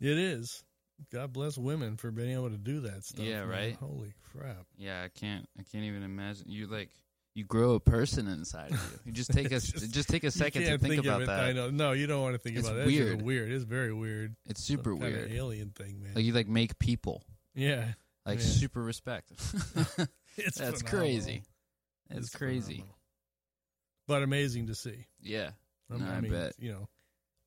It 0.00 0.16
is. 0.16 0.64
God 1.12 1.32
bless 1.32 1.56
women 1.58 1.96
for 1.96 2.10
being 2.10 2.32
able 2.34 2.50
to 2.50 2.56
do 2.58 2.80
that 2.80 3.04
stuff. 3.04 3.24
Yeah, 3.24 3.40
man. 3.40 3.48
right? 3.48 3.76
Holy 3.80 4.12
crap! 4.32 4.66
Yeah, 4.78 5.02
I 5.04 5.08
can't. 5.08 5.48
I 5.58 5.62
can't 5.62 5.84
even 5.84 6.02
imagine. 6.02 6.46
You 6.48 6.66
like 6.66 6.90
you 7.34 7.44
grow 7.44 7.74
a 7.74 7.80
person 7.80 8.26
inside 8.28 8.72
of 8.72 8.92
you. 8.92 8.98
You 9.06 9.12
just 9.12 9.30
take 9.32 9.46
a 9.52 9.60
just- 9.60 9.92
just, 9.92 10.08
take 10.08 10.24
a 10.24 10.30
second 10.30 10.62
to 10.62 10.78
think, 10.78 10.94
think 10.94 11.04
about 11.04 11.26
that. 11.26 11.40
I 11.44 11.52
know. 11.52 11.70
No, 11.70 11.92
you 11.92 12.06
don't 12.06 12.22
want 12.22 12.34
to 12.34 12.38
think 12.38 12.56
It's 12.58 12.66
about 12.66 12.80
it. 12.80 12.84
That's 12.84 12.96
just 12.96 13.06
weird. 13.08 13.22
weird. 13.22 13.52
It's 13.52 13.64
very 13.64 13.92
weird. 13.92 14.34
It's 14.46 14.62
super 14.62 14.90
Some 14.90 15.00
weird. 15.00 15.30
alien 15.32 15.70
thing, 15.70 16.02
man. 16.02 16.12
Like 16.14 16.24
you 16.24 16.32
like 16.32 16.48
make 16.48 16.78
people 16.78 17.22
yeah, 17.54 17.92
like 18.26 18.38
Yeah. 18.40 18.44
super 18.44 18.82
respect. 18.82 19.30
it's 20.36 20.58
that's 20.58 20.82
phenomenal. 20.82 20.82
crazy. 20.90 21.42
It's, 22.10 22.30
crazy. 22.30 22.74
phenomenal. 22.74 22.96
but 24.08 24.22
amazing 24.22 24.66
to 24.66 24.74
see. 24.74 25.06
Yeah. 25.20 25.50
I, 25.92 25.96
No, 25.96 26.06
I 26.06 26.20
mean, 26.20 26.32
bet. 26.32 26.54
you 26.58 26.72
know, 26.72 26.88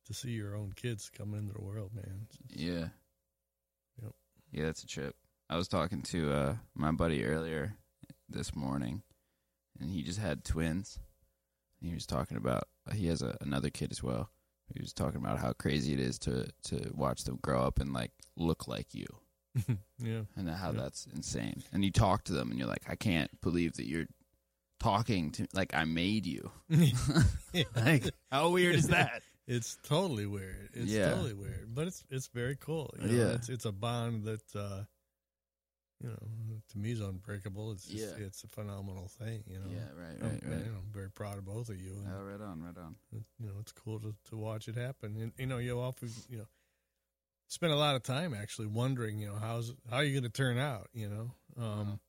to 0.06 0.14
see 0.14 0.30
your 0.30 0.56
own 0.56 0.72
kids 0.74 1.10
coming 1.10 1.40
into 1.40 1.52
the 1.54 1.62
world, 1.62 1.90
man. 1.94 2.26
Yeah. 2.50 2.88
Yeah, 4.54 4.66
that's 4.66 4.82
a 4.84 4.86
trip. 4.86 5.16
I 5.50 5.56
was 5.56 5.68
talking 5.68 6.02
to 6.02 6.32
uh 6.32 6.54
my 6.74 6.92
buddy 6.92 7.24
earlier 7.24 7.74
this 8.28 8.54
morning 8.54 9.02
and 9.80 9.90
he 9.90 10.02
just 10.02 10.18
had 10.20 10.44
twins. 10.44 10.98
And 11.80 11.88
he 11.90 11.94
was 11.94 12.06
talking 12.06 12.36
about 12.36 12.64
he 12.94 13.06
has 13.08 13.20
a, 13.22 13.36
another 13.40 13.70
kid 13.70 13.90
as 13.92 14.02
well. 14.02 14.30
He 14.72 14.80
was 14.80 14.92
talking 14.94 15.20
about 15.20 15.38
how 15.40 15.52
crazy 15.52 15.92
it 15.92 16.00
is 16.00 16.18
to 16.20 16.48
to 16.64 16.90
watch 16.94 17.24
them 17.24 17.38
grow 17.42 17.62
up 17.62 17.80
and 17.80 17.92
like 17.92 18.12
look 18.36 18.66
like 18.68 18.94
you 18.94 19.06
yeah, 19.98 20.22
and 20.36 20.48
how 20.48 20.70
Yeah. 20.72 20.80
that's 20.82 21.06
insane. 21.14 21.62
And 21.72 21.84
you 21.84 21.90
talk 21.90 22.24
to 22.24 22.32
them 22.32 22.50
and 22.50 22.58
you're 22.58 22.68
like, 22.68 22.84
I 22.88 22.94
can't 22.96 23.30
believe 23.40 23.74
that 23.74 23.86
you're 23.88 24.06
talking 24.80 25.30
to 25.32 25.46
like 25.52 25.74
I 25.74 25.84
made 25.84 26.26
you. 26.26 26.50
like 27.76 28.08
how 28.30 28.50
weird 28.50 28.76
is 28.76 28.88
that? 28.88 29.22
It's 29.46 29.76
totally 29.82 30.26
weird. 30.26 30.70
It's 30.72 30.90
Yeah. 30.90 31.10
totally 31.10 31.34
weird, 31.34 31.74
but 31.74 31.86
it's 31.88 32.04
it's 32.10 32.28
very 32.28 32.56
cool. 32.56 32.94
You 33.00 33.06
know? 33.08 33.14
Yeah. 33.14 33.34
it's 33.34 33.48
it's 33.48 33.64
a 33.66 33.72
bond 33.72 34.24
that 34.24 34.56
uh, 34.56 34.84
you 36.00 36.08
know 36.08 36.18
to 36.70 36.78
me 36.78 36.92
is 36.92 37.00
unbreakable. 37.00 37.72
It's 37.72 37.84
just, 37.86 38.18
Yeah. 38.18 38.24
it's 38.26 38.42
a 38.44 38.48
phenomenal 38.48 39.08
thing. 39.08 39.44
You 39.46 39.58
know, 39.58 39.68
Yeah, 39.70 39.88
right, 40.00 40.16
I'm, 40.20 40.30
right, 40.30 40.42
right. 40.44 40.58
You 40.64 40.72
know, 40.72 40.78
I'm 40.78 40.92
very 40.92 41.10
proud 41.10 41.36
of 41.38 41.44
both 41.44 41.68
of 41.68 41.78
you. 41.78 41.92
And, 41.92 42.08
Oh, 42.10 42.22
right 42.22 42.40
on, 42.40 42.62
right 42.62 42.76
on. 42.78 42.96
you 43.12 43.22
know, 43.46 43.52
it's 43.60 43.72
cool 43.72 44.00
to, 44.00 44.14
to 44.30 44.36
watch 44.36 44.66
it 44.68 44.76
happen. 44.76 45.16
And 45.20 45.32
you 45.38 45.46
know, 45.46 45.58
you 45.58 45.78
often 45.78 46.10
you 46.30 46.38
know 46.38 46.48
spend 47.48 47.72
a 47.72 47.76
lot 47.76 47.94
of 47.96 48.02
time 48.02 48.32
actually 48.32 48.68
wondering, 48.68 49.18
you 49.18 49.26
know, 49.28 49.36
how's 49.36 49.74
how 49.90 49.96
are 49.96 50.04
you 50.04 50.12
going 50.18 50.24
to 50.30 50.36
turn 50.36 50.56
out? 50.58 50.88
You 50.94 51.08
know, 51.10 51.30
um, 51.62 52.00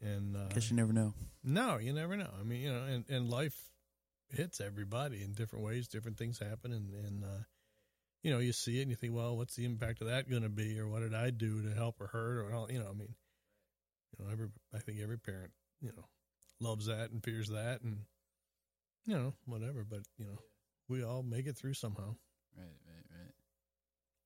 and 0.00 0.36
uh, 0.36 0.48
Guess 0.54 0.70
you 0.70 0.76
never 0.76 0.92
know. 0.92 1.14
no, 1.42 1.78
you 1.78 1.92
never 1.92 2.16
know. 2.16 2.30
I 2.38 2.44
mean, 2.44 2.60
you 2.60 2.72
know, 2.72 2.84
and, 2.84 3.04
and 3.08 3.28
life 3.28 3.60
hits 4.34 4.60
everybody 4.60 5.22
in 5.22 5.32
different 5.32 5.64
ways. 5.64 5.88
Different 5.88 6.18
things 6.18 6.38
happen, 6.38 6.72
and 6.72 6.92
and 6.94 7.24
uh, 7.24 7.42
you 8.24 8.30
know, 8.30 8.38
you 8.38 8.52
see 8.52 8.78
it 8.78 8.82
and 8.82 8.90
you 8.90 8.96
think, 8.96 9.14
well, 9.14 9.36
what's 9.36 9.54
the 9.54 9.66
impact 9.66 10.00
of 10.00 10.08
that 10.08 10.30
going 10.30 10.42
to 10.42 10.48
be, 10.48 10.80
or 10.80 10.88
what 10.88 11.00
did 11.00 11.14
I 11.14 11.30
do 11.30 11.62
to 11.62 11.74
help 11.74 12.00
or 12.00 12.06
hurt, 12.06 12.38
or 12.38 12.54
all, 12.54 12.72
you 12.72 12.78
know, 12.78 12.88
I 12.88 12.94
mean, 12.94 13.14
you 14.18 14.24
know, 14.24 14.32
every 14.32 14.48
I 14.74 14.78
think 14.78 14.98
every 15.02 15.18
parent, 15.18 15.52
you 15.80 15.92
know, 15.94 16.04
loves 16.60 16.86
that 16.86 17.10
and 17.10 17.22
fears 17.22 17.50
that, 17.50 17.82
and 17.82 17.98
you 19.04 19.14
know, 19.14 19.34
whatever. 19.44 19.84
But 19.88 20.00
you 20.18 20.24
know, 20.24 20.38
we 20.88 21.04
all 21.04 21.22
make 21.22 21.46
it 21.46 21.56
through 21.56 21.74
somehow. 21.74 22.16
Right, 22.56 22.78
right, 22.86 23.04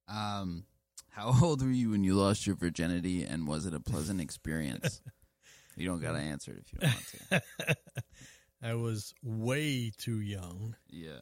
right. 0.09 0.41
Um, 0.41 0.65
how 1.11 1.35
old 1.43 1.63
were 1.63 1.71
you 1.71 1.91
when 1.91 2.05
you 2.05 2.15
lost 2.15 2.47
your 2.47 2.57
virginity, 2.57 3.25
and 3.25 3.49
was 3.49 3.67
it 3.67 3.75
a 3.75 3.81
pleasant 3.81 4.21
experience? 4.21 5.03
you 5.77 5.87
don't 5.87 6.01
gotta 6.01 6.19
answer 6.19 6.53
it 6.53 6.59
if 6.65 6.73
you 6.73 6.79
don't 6.79 6.95
want 6.95 7.45
to. 7.67 7.75
I 8.63 8.75
was 8.75 9.15
way 9.23 9.93
too 9.97 10.21
young. 10.21 10.77
Yeah, 10.89 11.21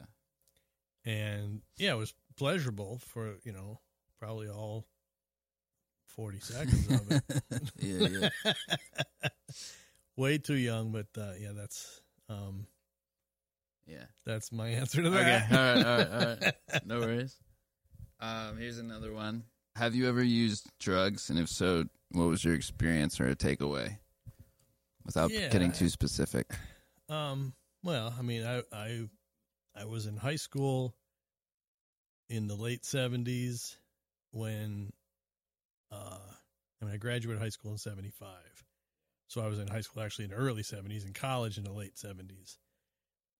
and 1.05 1.61
yeah, 1.77 1.93
it 1.93 1.97
was 1.97 2.13
pleasurable 2.35 2.99
for 2.99 3.35
you 3.43 3.51
know 3.53 3.79
probably 4.19 4.49
all 4.49 4.87
forty 6.07 6.39
seconds 6.39 6.87
of 6.89 7.11
it. 7.11 7.23
yeah, 7.79 8.29
yeah. 8.43 8.53
Way 10.15 10.39
too 10.39 10.55
young, 10.55 10.91
but 10.91 11.05
uh, 11.15 11.33
yeah, 11.39 11.51
that's 11.55 12.01
um, 12.27 12.65
Yeah. 13.85 14.05
that's 14.25 14.51
my 14.51 14.69
answer 14.69 15.03
to 15.03 15.09
Okay. 15.09 15.43
that. 15.47 15.51
All 15.51 15.75
right. 15.75 15.85
All 15.85 15.97
right. 15.97 16.11
All 16.11 16.27
right. 16.47 16.83
No 16.85 16.99
worries. 17.01 17.35
Um, 18.19 18.57
here's 18.57 18.79
another 18.79 19.13
one. 19.13 19.43
Have 19.75 19.93
you 19.93 20.09
ever 20.09 20.23
used 20.23 20.67
drugs, 20.79 21.29
and 21.29 21.37
if 21.37 21.49
so, 21.49 21.85
what 22.09 22.25
was 22.29 22.43
your 22.43 22.55
experience 22.55 23.19
or 23.19 23.27
a 23.27 23.35
takeaway? 23.35 23.97
Without 25.05 25.29
Yeah. 25.29 25.49
getting 25.49 25.71
too 25.71 25.89
specific. 25.89 26.51
Um, 27.09 27.53
well, 27.83 28.13
I 28.17 28.21
mean, 28.21 28.45
I 28.45 28.63
I 28.71 29.09
I 29.75 29.85
was 29.85 30.05
in 30.05 30.17
high 30.17 30.35
school 30.35 30.95
in 32.29 32.47
the 32.47 32.55
late 32.55 32.83
seventies 32.85 33.77
when 34.31 34.91
uh 35.91 36.19
I 36.81 36.85
mean 36.85 36.93
I 36.93 36.97
graduated 36.97 37.41
high 37.41 37.49
school 37.49 37.71
in 37.71 37.77
seventy 37.77 38.09
five. 38.09 38.63
So 39.27 39.41
I 39.41 39.47
was 39.47 39.59
in 39.59 39.67
high 39.67 39.81
school 39.81 40.03
actually 40.03 40.25
in 40.25 40.31
the 40.31 40.37
early 40.37 40.63
seventies 40.63 41.03
and 41.05 41.15
college 41.15 41.57
in 41.57 41.63
the 41.63 41.71
late 41.73 41.97
seventies. 41.97 42.57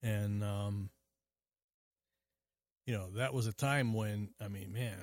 And 0.01 0.43
um 0.43 0.89
you 2.85 2.93
know, 2.93 3.09
that 3.15 3.33
was 3.33 3.47
a 3.47 3.53
time 3.53 3.93
when 3.93 4.29
I 4.39 4.47
mean, 4.47 4.71
man, 4.71 4.97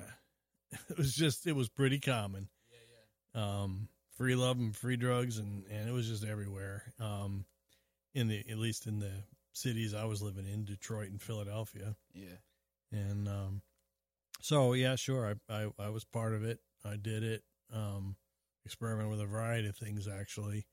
it 0.89 0.97
was 0.97 1.13
just 1.13 1.45
it 1.45 1.55
was 1.55 1.69
pretty 1.69 1.99
common. 1.99 2.49
Yeah, 2.71 3.41
yeah. 3.41 3.61
Um 3.61 3.89
free 4.17 4.35
love 4.35 4.57
and 4.57 4.75
free 4.75 4.97
drugs 4.97 5.37
and 5.37 5.65
and 5.67 5.87
it 5.87 5.91
was 5.91 6.07
just 6.07 6.23
everywhere. 6.23 6.93
Um 6.99 7.45
in 8.15 8.29
the 8.29 8.43
at 8.49 8.57
least 8.57 8.87
in 8.87 8.99
the 8.99 9.11
cities 9.53 9.93
I 9.93 10.05
was 10.05 10.21
living 10.21 10.47
in, 10.47 10.65
Detroit 10.65 11.09
and 11.09 11.21
Philadelphia. 11.21 11.95
Yeah. 12.13 12.37
And 12.91 13.27
um 13.27 13.61
so 14.41 14.73
yeah, 14.73 14.95
sure, 14.95 15.35
I 15.49 15.53
I, 15.53 15.67
I 15.77 15.89
was 15.89 16.05
part 16.05 16.33
of 16.33 16.43
it. 16.43 16.59
I 16.83 16.95
did 16.95 17.23
it. 17.23 17.43
Um 17.71 18.15
experimented 18.65 19.11
with 19.11 19.21
a 19.21 19.25
variety 19.25 19.67
of 19.67 19.75
things 19.75 20.07
actually. 20.07 20.65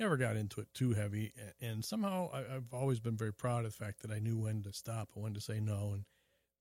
Never 0.00 0.16
got 0.16 0.36
into 0.36 0.60
it 0.60 0.68
too 0.74 0.94
heavy 0.94 1.32
and 1.60 1.84
somehow 1.84 2.30
I, 2.32 2.56
I've 2.56 2.72
always 2.72 2.98
been 2.98 3.16
very 3.16 3.32
proud 3.32 3.64
of 3.64 3.76
the 3.76 3.84
fact 3.84 4.02
that 4.02 4.10
I 4.10 4.18
knew 4.18 4.38
when 4.38 4.62
to 4.62 4.72
stop 4.72 5.10
and 5.14 5.22
when 5.22 5.34
to 5.34 5.40
say 5.40 5.60
no 5.60 5.92
and 5.94 6.04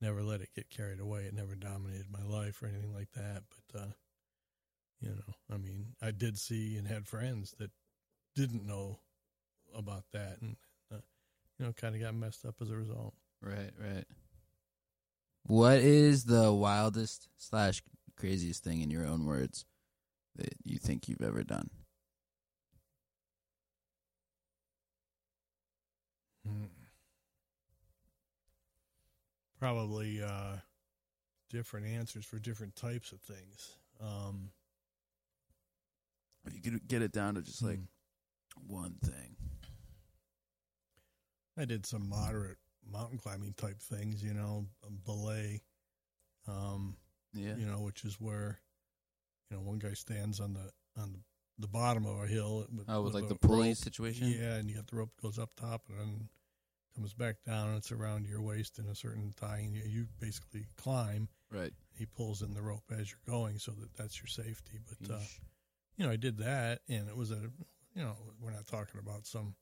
never 0.02 0.22
let 0.22 0.42
it 0.42 0.50
get 0.56 0.70
carried 0.70 1.00
away. 1.00 1.22
It 1.22 1.34
never 1.34 1.56
dominated 1.56 2.08
my 2.12 2.24
life 2.24 2.62
or 2.62 2.68
anything 2.68 2.94
like 2.94 3.12
that. 3.16 3.44
But 3.50 3.82
uh 3.82 3.92
you 5.02 5.10
know, 5.10 5.34
I 5.54 5.58
mean, 5.58 5.96
I 6.02 6.12
did 6.12 6.38
see 6.38 6.78
and 6.78 6.88
had 6.88 7.08
friends 7.08 7.54
that 7.60 7.72
didn't 8.36 8.66
know 8.66 9.00
about 9.76 10.04
that 10.14 10.38
and 10.42 10.56
uh, 10.94 10.98
you 11.60 11.66
know 11.66 11.74
kind 11.74 11.96
of 11.96 12.02
got 12.02 12.16
messed 12.16 12.46
up 12.46 12.56
as 12.62 12.72
a 12.72 12.76
result 12.76 13.14
Right, 13.42 13.72
right. 13.80 14.06
What 15.48 15.78
is 15.80 16.26
the 16.26 16.52
wildest 16.54 17.30
slash 17.38 17.82
craziest 18.18 18.64
thing 18.64 18.82
in 18.82 18.90
your 18.92 19.06
own 19.06 19.26
words 19.26 19.66
that 20.36 20.56
you 20.64 20.78
think 20.78 21.08
you've 21.08 21.22
ever 21.22 21.44
done? 21.44 21.70
probably 29.60 30.22
uh 30.22 30.58
different 31.50 31.86
answers 31.88 32.26
for 32.26 32.40
different 32.40 32.76
types 32.76 33.12
of 33.12 33.22
things 33.22 33.78
um 34.02 34.52
If 36.46 36.54
you 36.54 36.62
could 36.62 36.88
get 36.88 37.02
it 37.02 37.12
down 37.12 37.36
to 37.36 37.42
just 37.42 37.64
like 37.64 37.80
Hmm. 37.80 37.86
one 38.68 38.96
thing. 39.04 39.36
I 41.58 41.66
did 41.66 41.86
some 41.86 42.10
moderate 42.10 42.58
mountain 42.92 43.18
climbing 43.18 43.54
type 43.54 43.80
things, 43.82 44.24
you 44.24 44.34
know, 44.34 44.66
belay, 45.06 45.62
um, 46.48 46.98
Yeah. 47.34 47.56
you 47.56 47.66
know, 47.66 47.82
which 47.82 48.04
is 48.06 48.20
where, 48.20 48.60
you 49.50 49.58
know, 49.58 49.64
one 49.64 49.80
guy 49.80 49.94
stands 49.94 50.40
on 50.40 50.54
the 50.54 50.72
on 50.98 51.12
the, 51.12 51.20
the 51.60 51.68
bottom 51.68 52.06
of 52.06 52.22
a 52.24 52.28
hill. 52.28 52.68
With, 52.72 52.86
Oh, 52.90 53.02
with 53.04 53.14
like 53.14 53.28
the 53.28 53.36
pulley 53.36 53.70
rope. 53.70 53.78
situation. 53.78 54.28
Yeah, 54.28 54.56
and 54.56 54.70
you 54.70 54.76
got 54.76 54.88
the 54.88 54.96
rope 54.96 55.12
goes 55.22 55.38
up 55.40 55.54
top 55.56 55.84
and 55.90 56.00
then 56.00 56.30
comes 56.96 57.14
back 57.14 57.38
down. 57.46 57.70
And 57.70 57.78
it's 57.78 57.92
around 57.92 58.26
your 58.28 58.42
waist 58.42 58.80
in 58.80 58.86
a 58.88 58.96
certain 58.96 59.34
tie, 59.40 59.60
and 59.60 59.74
you, 59.74 59.84
you 59.86 60.08
basically 60.20 60.68
climb. 60.78 61.28
Right. 61.52 61.74
He 61.98 62.06
pulls 62.06 62.42
in 62.42 62.54
the 62.54 62.62
rope 62.62 62.84
as 62.92 63.10
you're 63.12 63.20
going, 63.34 63.58
so 63.60 63.72
that 63.72 63.94
that's 63.96 64.20
your 64.20 64.28
safety. 64.28 64.80
But 64.88 65.16
uh, 65.16 65.20
you 65.98 66.06
know, 66.06 66.12
I 66.12 66.16
did 66.18 66.38
that, 66.40 66.80
and 66.90 67.08
it 67.10 67.16
was 67.16 67.32
a, 67.32 67.40
you 67.94 68.04
know, 68.04 68.16
we're 68.42 68.52
not 68.52 68.68
talking 68.68 69.00
about 69.00 69.26
some 69.26 69.56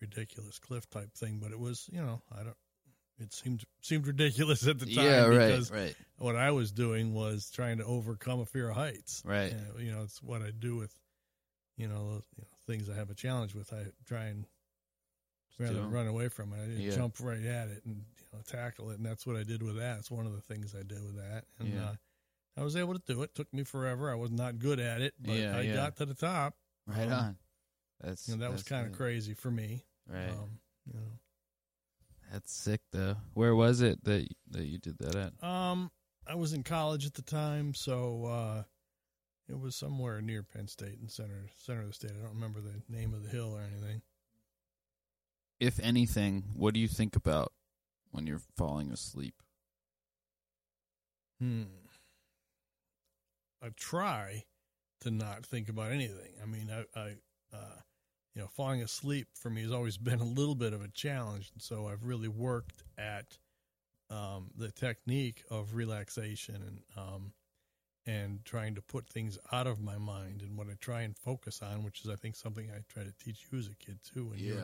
ridiculous 0.00 0.58
cliff 0.58 0.88
type 0.90 1.12
thing, 1.14 1.38
but 1.42 1.52
it 1.52 1.58
was, 1.58 1.88
you 1.92 2.00
know, 2.02 2.22
I 2.32 2.42
don't. 2.42 2.56
It 3.18 3.34
seemed 3.34 3.64
seemed 3.82 4.06
ridiculous 4.06 4.66
at 4.66 4.78
the 4.78 4.86
time 4.86 4.94
yeah. 4.94 5.26
Right. 5.26 5.48
because 5.48 5.70
Right. 5.70 5.94
what 6.18 6.36
I 6.36 6.50
was 6.52 6.72
doing 6.72 7.12
was 7.12 7.50
trying 7.50 7.78
to 7.78 7.84
overcome 7.84 8.40
a 8.40 8.46
fear 8.46 8.70
of 8.70 8.76
heights. 8.76 9.22
Right. 9.26 9.52
And, 9.52 9.78
you 9.84 9.92
know, 9.92 10.02
it's 10.02 10.22
what 10.22 10.40
I 10.42 10.50
do 10.58 10.76
with, 10.76 10.94
you 11.76 11.86
know, 11.86 12.12
those, 12.14 12.24
you 12.36 12.42
know, 12.42 12.48
things 12.66 12.88
I 12.88 12.94
have 12.94 13.10
a 13.10 13.14
challenge 13.14 13.54
with. 13.54 13.72
I 13.74 13.84
try 14.06 14.24
and 14.26 14.46
rather 15.58 15.82
run 15.82 16.06
away 16.06 16.28
from 16.28 16.52
it, 16.54 16.62
I 16.62 16.66
didn't 16.66 16.82
Yeah. 16.82 16.94
jump 16.96 17.16
right 17.20 17.44
at 17.44 17.68
it 17.68 17.84
and 17.84 17.96
you 17.96 18.26
know 18.32 18.40
tackle 18.46 18.90
it, 18.90 18.96
and 18.96 19.04
that's 19.04 19.26
what 19.26 19.36
I 19.36 19.42
did 19.42 19.62
with 19.62 19.76
that. 19.76 19.98
It's 19.98 20.10
one 20.10 20.26
of 20.26 20.32
the 20.32 20.40
things 20.40 20.74
I 20.74 20.82
did 20.82 21.02
with 21.04 21.16
that, 21.16 21.44
and 21.58 21.74
Yeah. 21.74 21.90
uh, 21.90 21.94
I 22.56 22.62
was 22.62 22.76
able 22.76 22.94
to 22.94 23.02
do 23.06 23.22
it. 23.22 23.34
Took 23.34 23.52
me 23.52 23.64
forever. 23.64 24.10
I 24.10 24.14
was 24.14 24.30
not 24.30 24.58
good 24.58 24.80
at 24.80 25.02
it, 25.02 25.14
but 25.20 25.32
Yeah, 25.32 25.56
I 25.56 25.66
got 25.66 25.96
to 25.96 26.06
the 26.06 26.14
top. 26.14 26.56
Right 26.86 27.06
Um, 27.06 27.12
on. 27.12 27.38
That's 28.00 28.26
You 28.26 28.36
know, 28.36 28.40
that 28.40 28.52
was 28.52 28.62
kind 28.62 28.86
of 28.86 28.94
crazy 28.94 29.34
for 29.34 29.50
me. 29.50 29.84
Right. 30.10 30.30
Um, 30.30 30.58
you 30.86 30.94
know. 30.94 31.06
that's 32.32 32.52
sick 32.52 32.80
though. 32.92 33.16
Where 33.34 33.54
was 33.54 33.80
it 33.80 34.02
that 34.04 34.26
that 34.50 34.64
you 34.64 34.78
did 34.78 34.98
that 34.98 35.14
at? 35.14 35.44
Um, 35.46 35.90
I 36.26 36.34
was 36.34 36.52
in 36.52 36.62
college 36.62 37.06
at 37.06 37.14
the 37.14 37.22
time, 37.22 37.74
so 37.74 38.24
uh, 38.24 38.62
it 39.48 39.58
was 39.58 39.76
somewhere 39.76 40.20
near 40.20 40.42
Penn 40.42 40.66
State 40.66 40.98
in 41.00 41.08
center 41.08 41.46
center 41.56 41.82
of 41.82 41.88
the 41.88 41.92
state. 41.92 42.12
I 42.12 42.22
don't 42.22 42.34
remember 42.34 42.60
the 42.60 42.82
name 42.88 43.14
of 43.14 43.22
the 43.22 43.30
hill 43.30 43.54
or 43.56 43.62
anything. 43.62 44.02
If 45.60 45.78
anything, 45.80 46.44
what 46.54 46.74
do 46.74 46.80
you 46.80 46.88
think 46.88 47.16
about 47.16 47.52
when 48.10 48.26
you're 48.26 48.40
falling 48.56 48.90
asleep? 48.90 49.34
Hmm. 51.38 51.64
I 53.62 53.68
try 53.76 54.44
to 55.02 55.10
not 55.10 55.44
think 55.44 55.68
about 55.68 55.92
anything. 55.92 56.32
I 56.42 56.46
mean, 56.46 56.70
I, 56.70 56.98
I 56.98 57.14
uh, 57.52 57.80
you 58.40 58.46
know, 58.46 58.50
falling 58.56 58.80
asleep 58.80 59.28
for 59.34 59.50
me 59.50 59.60
has 59.60 59.70
always 59.70 59.98
been 59.98 60.18
a 60.20 60.24
little 60.24 60.54
bit 60.54 60.72
of 60.72 60.82
a 60.82 60.88
challenge, 60.88 61.50
and 61.52 61.60
so 61.60 61.88
I've 61.88 62.04
really 62.04 62.28
worked 62.28 62.82
at 62.96 63.36
um, 64.08 64.50
the 64.56 64.70
technique 64.70 65.44
of 65.50 65.74
relaxation 65.74 66.54
and 66.54 66.80
um, 66.96 67.32
and 68.06 68.42
trying 68.46 68.74
to 68.76 68.80
put 68.80 69.06
things 69.06 69.38
out 69.52 69.66
of 69.66 69.82
my 69.82 69.98
mind. 69.98 70.40
And 70.40 70.56
what 70.56 70.68
I 70.68 70.74
try 70.80 71.02
and 71.02 71.14
focus 71.18 71.60
on, 71.60 71.84
which 71.84 72.02
is 72.02 72.08
I 72.08 72.16
think 72.16 72.34
something 72.34 72.70
I 72.74 72.78
try 72.88 73.04
to 73.04 73.12
teach 73.22 73.46
you 73.52 73.58
as 73.58 73.66
a 73.66 73.74
kid 73.74 73.98
too. 74.02 74.24
When 74.24 74.38
you 74.38 74.54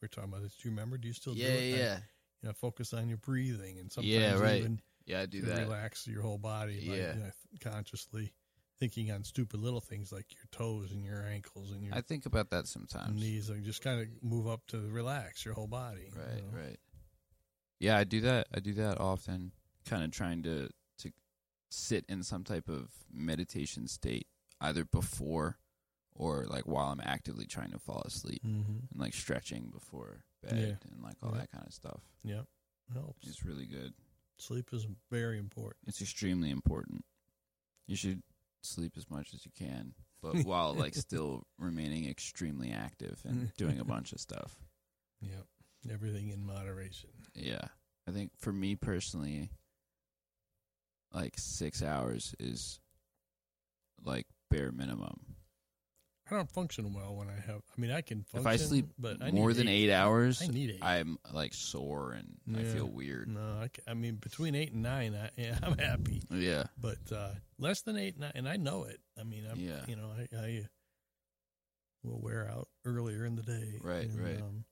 we 0.00 0.06
are 0.06 0.08
talking 0.08 0.30
about 0.30 0.42
this, 0.42 0.54
do 0.54 0.70
you 0.70 0.74
remember? 0.74 0.96
Do 0.96 1.06
you 1.06 1.12
still 1.14 1.34
do 1.34 1.40
yeah, 1.40 1.48
it? 1.48 1.74
I- 1.74 1.78
yeah, 1.78 1.98
you 2.40 2.48
know, 2.48 2.54
focus 2.54 2.94
on 2.94 3.08
your 3.10 3.18
breathing 3.18 3.78
and 3.78 3.92
sometimes 3.92 4.10
Yeah, 4.10 4.38
right. 4.38 4.60
even 4.60 4.80
yeah. 5.04 5.20
I 5.20 5.26
do 5.26 5.42
that. 5.42 5.58
relax 5.58 6.06
your 6.06 6.22
whole 6.22 6.38
body 6.38 6.88
by 6.88 6.94
Yeah. 6.96 7.14
you 7.14 7.20
know, 7.20 7.30
consciously 7.60 8.32
thinking 8.78 9.10
on 9.10 9.24
stupid 9.24 9.60
little 9.60 9.80
things 9.80 10.12
like 10.12 10.26
your 10.34 10.44
toes 10.52 10.92
and 10.92 11.04
your 11.04 11.22
ankles 11.26 11.70
and 11.72 11.82
your 11.82 11.94
I 11.94 12.00
think 12.00 12.26
about 12.26 12.50
that 12.50 12.66
sometimes. 12.66 13.20
knees 13.20 13.48
and 13.50 13.64
just 13.64 13.82
kind 13.82 14.00
of 14.00 14.08
move 14.22 14.46
up 14.46 14.60
to 14.68 14.78
relax 14.90 15.44
your 15.44 15.54
whole 15.54 15.66
body. 15.66 16.08
you 16.14 16.20
Right, 16.20 16.36
know? 16.52 16.58
right. 16.58 16.76
Yeah, 17.80 17.96
I 17.96 18.04
do 18.04 18.20
that. 18.22 18.46
I 18.54 18.60
do 18.60 18.72
that 18.74 18.98
often. 19.00 19.52
Kind 19.86 20.02
of 20.04 20.10
trying 20.10 20.42
to 20.42 20.68
to 20.98 21.12
sit 21.70 22.04
in 22.08 22.22
some 22.22 22.44
type 22.44 22.68
of 22.68 22.88
meditation 23.12 23.86
state, 23.88 24.26
either 24.60 24.84
before 24.84 25.58
or 26.14 26.44
like 26.46 26.66
while 26.66 26.88
I'm 26.90 27.00
actively 27.02 27.46
trying 27.46 27.70
to 27.70 27.78
fall 27.78 28.02
asleep, 28.04 28.42
Mm-hmm. 28.44 28.72
and 28.90 29.00
like 29.00 29.14
stretching 29.14 29.70
before 29.72 30.24
bed 30.42 30.78
Yeah. 30.82 30.90
and 30.92 31.02
like 31.02 31.16
all 31.22 31.30
Yeah. 31.32 31.38
that 31.38 31.52
kind 31.52 31.64
of 31.66 31.72
stuff. 31.72 32.00
Yep. 32.24 32.46
Helps. 32.92 33.28
It's 33.28 33.44
really 33.44 33.66
good. 33.66 33.94
Sleep 34.38 34.68
is 34.72 34.86
very 35.10 35.38
important. 35.38 35.76
It's 35.86 36.00
extremely 36.02 36.50
important. 36.50 37.04
You 37.86 37.96
should 37.96 38.22
sleep 38.62 38.92
as 38.96 39.10
much 39.10 39.32
as 39.34 39.44
you 39.44 39.52
can, 39.56 39.94
but 40.22 40.36
while 40.44 40.74
like 40.74 40.94
still 40.94 41.44
remaining 41.58 42.08
extremely 42.08 42.70
active 42.72 43.20
and 43.24 43.52
doing 43.58 43.78
a 43.80 43.84
bunch 43.84 44.12
of 44.12 44.20
stuff. 44.20 44.56
Yep. 45.20 45.44
Everything 45.92 46.28
in 46.30 46.44
moderation. 46.44 47.10
Yeah. 47.34 47.66
I 48.06 48.10
think 48.10 48.30
for 48.38 48.52
me 48.52 48.74
personally, 48.74 49.50
like 51.12 51.34
six 51.36 51.82
hours 51.82 52.34
is 52.38 52.80
like 54.04 54.26
bare 54.50 54.72
minimum. 54.72 55.36
I 56.30 56.34
don't 56.36 56.50
function 56.50 56.92
well 56.92 57.16
when 57.16 57.28
I 57.28 57.34
have. 57.46 57.62
I 57.76 57.80
mean, 57.80 57.90
I 57.90 58.00
can 58.02 58.22
function. 58.22 58.40
if 58.40 58.46
I 58.46 58.56
sleep 58.56 58.86
but 58.98 59.22
I 59.22 59.30
more 59.30 59.52
than 59.54 59.66
eight, 59.68 59.90
hours, 59.90 60.42
I 60.42 60.48
need 60.48 60.70
eight. 60.70 60.82
I'm 60.84 61.18
like 61.32 61.54
sore 61.54 62.12
and 62.12 62.58
I 62.58 62.64
feel 62.64 62.86
weird. 62.86 63.28
no, 63.28 63.40
I, 63.40 63.70
I 63.90 63.94
mean 63.94 64.16
between 64.16 64.54
eight 64.54 64.72
and 64.72 64.82
nine, 64.82 65.14
I, 65.14 65.30
yeah, 65.40 65.58
I'm 65.62 65.78
happy. 65.78 66.22
Yeah. 66.30 66.64
But 66.80 66.98
uh, 67.14 67.30
less 67.58 67.80
than 67.82 67.96
eight, 67.96 68.18
nine, 68.18 68.32
and 68.34 68.48
I 68.48 68.56
know 68.56 68.84
it. 68.84 69.00
I 69.18 69.24
mean, 69.24 69.44
I'm, 69.50 69.58
Yeah. 69.58 69.80
you 69.86 69.96
know, 69.96 70.10
I, 70.16 70.36
I 70.36 70.66
will 72.02 72.20
wear 72.20 72.48
out 72.50 72.68
earlier 72.84 73.24
in 73.24 73.34
the 73.36 73.42
day. 73.42 73.78
Right, 73.82 74.08
and, 74.08 74.20
right. 74.22 74.40
Um, 74.40 74.64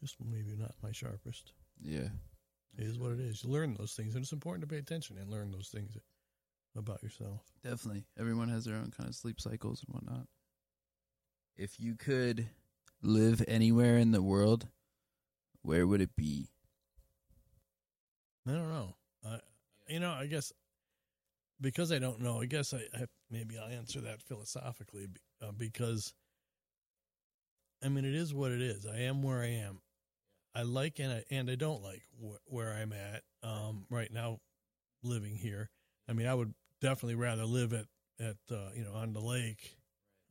just 0.00 0.16
maybe 0.24 0.56
not 0.56 0.74
my 0.82 0.92
sharpest. 0.92 1.52
Yeah. 1.82 2.08
It 2.78 2.84
is 2.84 2.98
what 2.98 3.12
it 3.12 3.20
is. 3.20 3.42
You 3.44 3.50
learn 3.50 3.74
those 3.78 3.92
things, 3.94 4.14
and 4.14 4.22
it's 4.22 4.32
important 4.32 4.62
to 4.62 4.72
pay 4.72 4.78
attention 4.78 5.18
and 5.18 5.28
learn 5.30 5.50
those 5.50 5.68
things 5.68 5.96
about 6.76 7.02
yourself. 7.02 7.42
Definitely. 7.64 8.04
Everyone 8.18 8.48
has 8.48 8.64
their 8.64 8.76
own 8.76 8.92
kind 8.96 9.08
of 9.08 9.14
sleep 9.16 9.40
cycles 9.40 9.84
and 9.86 9.92
whatnot. 9.94 10.26
If 11.56 11.78
you 11.78 11.94
could 11.94 12.48
live 13.02 13.42
anywhere 13.46 13.98
in 13.98 14.12
the 14.12 14.22
world, 14.22 14.68
where 15.62 15.86
would 15.86 16.00
it 16.00 16.16
be? 16.16 16.48
I 18.46 18.52
don't 18.52 18.68
know. 18.70 18.96
I, 19.26 19.38
you 19.88 20.00
know, 20.00 20.12
I 20.12 20.26
guess 20.26 20.52
because 21.60 21.92
I 21.92 21.98
don't 21.98 22.20
know. 22.20 22.40
I 22.40 22.46
guess 22.46 22.72
I, 22.72 22.78
I 22.94 23.04
maybe 23.30 23.58
I'll 23.58 23.68
answer 23.70 24.00
that 24.00 24.22
philosophically 24.22 25.08
uh, 25.42 25.52
because 25.52 26.14
I 27.84 27.88
mean 27.88 28.04
it 28.04 28.14
is 28.14 28.32
what 28.32 28.52
it 28.52 28.62
is. 28.62 28.86
I 28.86 29.00
am 29.00 29.22
where 29.22 29.42
I 29.42 29.48
am. 29.48 29.80
I 30.54 30.62
like 30.62 30.98
and 30.98 31.12
I 31.12 31.24
and 31.30 31.50
I 31.50 31.54
don't 31.54 31.82
like 31.82 32.02
wh- 32.20 32.52
where 32.52 32.72
I'm 32.72 32.92
at 32.92 33.22
um, 33.42 33.84
right 33.90 34.12
now, 34.12 34.40
living 35.02 35.36
here. 35.36 35.70
I 36.08 36.12
mean, 36.12 36.26
I 36.26 36.34
would 36.34 36.54
definitely 36.80 37.14
rather 37.14 37.44
live 37.44 37.72
at 37.72 37.86
at 38.18 38.36
uh, 38.50 38.70
you 38.74 38.84
know 38.84 38.94
on 38.94 39.12
the 39.12 39.20
lake 39.20 39.76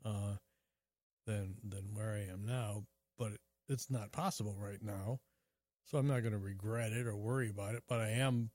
uh, 0.03 0.35
than 1.29 1.55
than 1.63 1.93
where 1.93 2.11
I 2.11 2.31
am 2.31 2.43
now. 2.45 2.83
But 3.17 3.33
it's 3.67 3.89
not 3.89 4.11
possible 4.11 4.55
right 4.57 4.81
now, 4.81 5.19
so 5.85 5.97
I'm 5.97 6.07
not 6.07 6.21
going 6.21 6.33
to 6.33 6.39
regret 6.39 6.91
it 6.91 7.05
or 7.05 7.15
worry 7.15 7.49
about 7.49 7.75
it. 7.75 7.83
But 7.87 7.99
I 7.99 8.09
am 8.09 8.49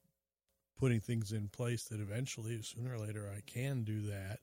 putting 0.79 1.01
things 1.01 1.33
in 1.33 1.49
place 1.49 1.85
that 1.85 2.01
eventually, 2.01 2.61
sooner 2.63 2.95
or 2.95 2.99
later, 2.99 3.31
I 3.35 3.41
can 3.47 3.85
do 3.85 4.03
that. 4.03 4.41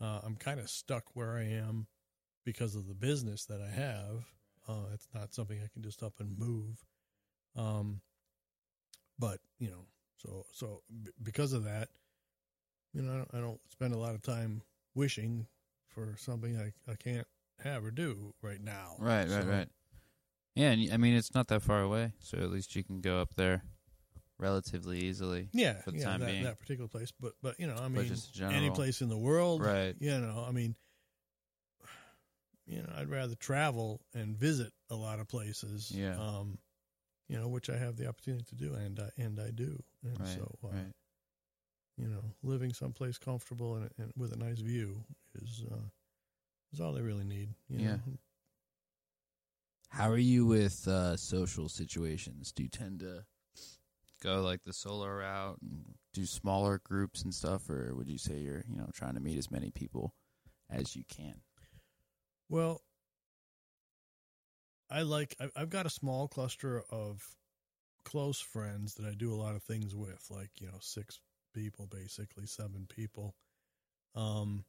Uh, 0.00 0.20
I'm 0.24 0.36
kind 0.36 0.60
of 0.60 0.70
stuck 0.70 1.04
where 1.14 1.36
I 1.36 1.44
am 1.44 1.86
because 2.44 2.74
of 2.74 2.88
the 2.88 2.94
business 2.94 3.44
that 3.46 3.60
I 3.60 3.70
have. 3.70 4.24
Uh, 4.66 4.92
it's 4.94 5.08
not 5.14 5.34
something 5.34 5.58
I 5.62 5.68
can 5.72 5.82
just 5.82 6.02
up 6.02 6.20
and 6.20 6.38
move. 6.38 6.84
Um, 7.56 8.00
but 9.18 9.40
you 9.58 9.68
know, 9.68 9.84
so 10.16 10.46
so 10.52 10.82
b- 11.02 11.10
because 11.22 11.52
of 11.52 11.64
that, 11.64 11.88
you 12.94 13.02
know, 13.02 13.12
I 13.12 13.16
don't, 13.16 13.30
I 13.34 13.40
don't 13.40 13.60
spend 13.70 13.92
a 13.92 13.98
lot 13.98 14.14
of 14.14 14.22
time 14.22 14.62
wishing 14.94 15.46
for 15.88 16.14
something 16.16 16.56
I, 16.56 16.90
I 16.90 16.94
can't 16.94 17.26
have 17.60 17.84
or 17.84 17.90
do 17.90 18.34
right 18.42 18.60
now. 18.60 18.96
Right, 18.98 19.28
right, 19.28 19.42
So, 19.42 19.48
right. 19.48 19.68
Yeah, 20.54 20.70
and 20.70 20.92
I 20.92 20.96
mean 20.96 21.14
it's 21.14 21.34
not 21.34 21.48
that 21.48 21.62
far 21.62 21.82
away, 21.82 22.12
so 22.20 22.38
at 22.38 22.50
least 22.50 22.74
you 22.74 22.82
can 22.82 23.00
go 23.00 23.20
up 23.20 23.34
there 23.36 23.62
relatively 24.38 24.98
easily. 25.00 25.48
Yeah, 25.52 25.74
For 25.82 25.92
the 25.92 25.98
yeah, 25.98 26.04
time 26.04 26.20
that, 26.20 26.26
being. 26.26 26.42
that 26.44 26.58
particular 26.58 26.88
place, 26.88 27.12
but 27.20 27.34
but 27.42 27.58
you 27.60 27.66
know, 27.66 27.76
I 27.76 27.88
mean, 27.88 28.12
any 28.42 28.70
place 28.70 29.00
in 29.00 29.08
the 29.08 29.18
world, 29.18 29.62
Right. 29.62 29.94
You 30.00 30.18
know, 30.18 30.44
I 30.46 30.52
mean, 30.52 30.74
you 32.66 32.82
know, 32.82 32.92
I'd 32.96 33.08
rather 33.08 33.34
travel 33.34 34.00
and 34.14 34.36
visit 34.36 34.72
a 34.90 34.94
lot 34.94 35.20
of 35.20 35.28
places. 35.28 35.90
Yeah. 35.94 36.16
Um, 36.18 36.58
you 37.28 37.38
know, 37.38 37.48
which 37.48 37.68
I 37.68 37.76
have 37.76 37.96
the 37.96 38.06
opportunity 38.08 38.44
to 38.48 38.54
do, 38.54 38.74
and 38.74 38.98
I, 38.98 39.10
and 39.22 39.38
I 39.38 39.50
do, 39.50 39.82
and 40.02 40.18
Right, 40.18 40.28
so 40.28 40.58
uh, 40.64 40.68
right. 40.68 40.92
you 41.98 42.08
know, 42.08 42.24
living 42.42 42.72
someplace 42.72 43.18
comfortable 43.18 43.74
and, 43.76 43.90
and 43.98 44.12
with 44.16 44.32
a 44.32 44.36
nice 44.36 44.60
view 44.60 45.04
is 45.34 45.62
uh, 45.70 45.76
is 46.72 46.80
all 46.80 46.92
they 46.92 47.02
really 47.02 47.24
need. 47.24 47.50
You 47.68 47.78
Yeah. 47.78 47.90
know? 47.92 48.00
How 49.90 50.10
are 50.10 50.18
you 50.18 50.44
with 50.46 50.86
uh, 50.86 51.16
social 51.16 51.68
situations? 51.68 52.52
Do 52.52 52.62
you 52.62 52.68
tend 52.68 53.00
to 53.00 53.24
go 54.22 54.42
like 54.42 54.62
the 54.64 54.72
solo 54.72 55.06
route 55.08 55.58
and 55.62 55.94
do 56.12 56.26
smaller 56.26 56.80
groups 56.84 57.22
and 57.22 57.34
stuff, 57.34 57.70
or 57.70 57.94
would 57.94 58.08
you 58.08 58.18
say 58.18 58.38
you're 58.38 58.64
you 58.68 58.76
know 58.76 58.90
trying 58.92 59.14
to 59.14 59.20
meet 59.20 59.38
as 59.38 59.50
many 59.50 59.70
people 59.70 60.14
as 60.70 60.94
you 60.94 61.04
can? 61.08 61.40
Well, 62.48 62.82
I 64.90 65.02
like. 65.02 65.36
I- 65.40 65.50
I've 65.56 65.70
got 65.70 65.86
a 65.86 65.90
small 65.90 66.28
cluster 66.28 66.82
of 66.90 67.36
close 68.04 68.40
friends 68.40 68.94
that 68.94 69.06
I 69.06 69.14
do 69.14 69.32
a 69.32 69.36
lot 69.36 69.54
of 69.54 69.62
things 69.62 69.94
with, 69.94 70.26
like 70.30 70.60
you 70.60 70.66
know, 70.66 70.78
six 70.80 71.20
people, 71.54 71.86
basically 71.86 72.46
seven 72.46 72.86
people. 72.86 73.34
Um, 74.14 74.64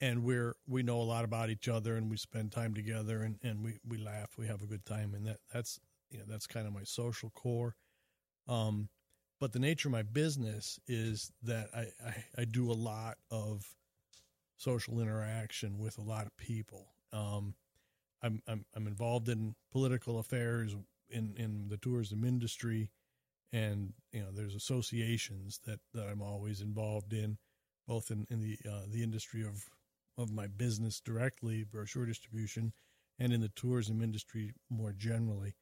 and 0.00 0.24
we're 0.24 0.54
we 0.66 0.82
know 0.82 1.00
a 1.00 1.02
lot 1.02 1.24
about 1.24 1.50
each 1.50 1.68
other, 1.68 1.96
and 1.96 2.10
we 2.10 2.16
spend 2.16 2.52
time 2.52 2.74
together, 2.74 3.22
and 3.22 3.38
and 3.42 3.62
we 3.62 3.78
we 3.86 3.98
laugh, 3.98 4.30
we 4.38 4.46
have 4.46 4.62
a 4.62 4.66
good 4.66 4.84
time, 4.84 5.14
and 5.14 5.26
that 5.26 5.38
that's 5.52 5.80
you 6.10 6.18
know 6.18 6.24
that's 6.28 6.46
kind 6.46 6.66
of 6.66 6.72
my 6.72 6.84
social 6.84 7.30
core. 7.30 7.76
Um, 8.48 8.88
but 9.38 9.52
the 9.52 9.58
nature 9.58 9.88
of 9.88 9.92
my 9.92 10.02
business 10.02 10.78
is 10.86 11.30
that 11.42 11.68
I, 11.74 11.88
I, 12.04 12.24
I 12.38 12.44
do 12.44 12.70
a 12.70 12.74
lot 12.74 13.18
of 13.30 13.66
social 14.56 15.00
interaction 15.00 15.78
with 15.78 15.98
a 15.98 16.02
lot 16.02 16.26
of 16.26 16.36
people. 16.36 16.86
Um, 17.12 17.54
I'm, 18.22 18.40
I'm, 18.48 18.64
I'm 18.74 18.86
involved 18.86 19.28
in 19.28 19.54
political 19.70 20.18
affairs 20.18 20.74
in, 21.10 21.34
in 21.36 21.68
the 21.68 21.76
tourism 21.76 22.24
industry. 22.24 22.90
And, 23.52 23.92
you 24.12 24.20
know, 24.20 24.30
there's 24.32 24.54
associations 24.54 25.60
that, 25.66 25.80
that 25.92 26.08
I'm 26.08 26.22
always 26.22 26.62
involved 26.62 27.12
in, 27.12 27.36
both 27.86 28.10
in, 28.10 28.26
in 28.30 28.40
the, 28.40 28.58
uh, 28.68 28.86
the 28.90 29.02
industry 29.02 29.42
of, 29.42 29.64
of 30.18 30.32
my 30.32 30.46
business 30.46 31.00
directly, 31.00 31.64
brochure 31.64 32.06
distribution, 32.06 32.72
and 33.18 33.32
in 33.32 33.40
the 33.40 33.50
tourism 33.54 34.02
industry 34.02 34.52
more 34.70 34.92
generally. 34.92 35.54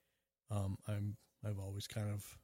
Um, 0.51 0.77
I'm, 0.87 1.17
I've 1.45 1.59
always 1.59 1.87
kind 1.87 2.11
of 2.11 2.39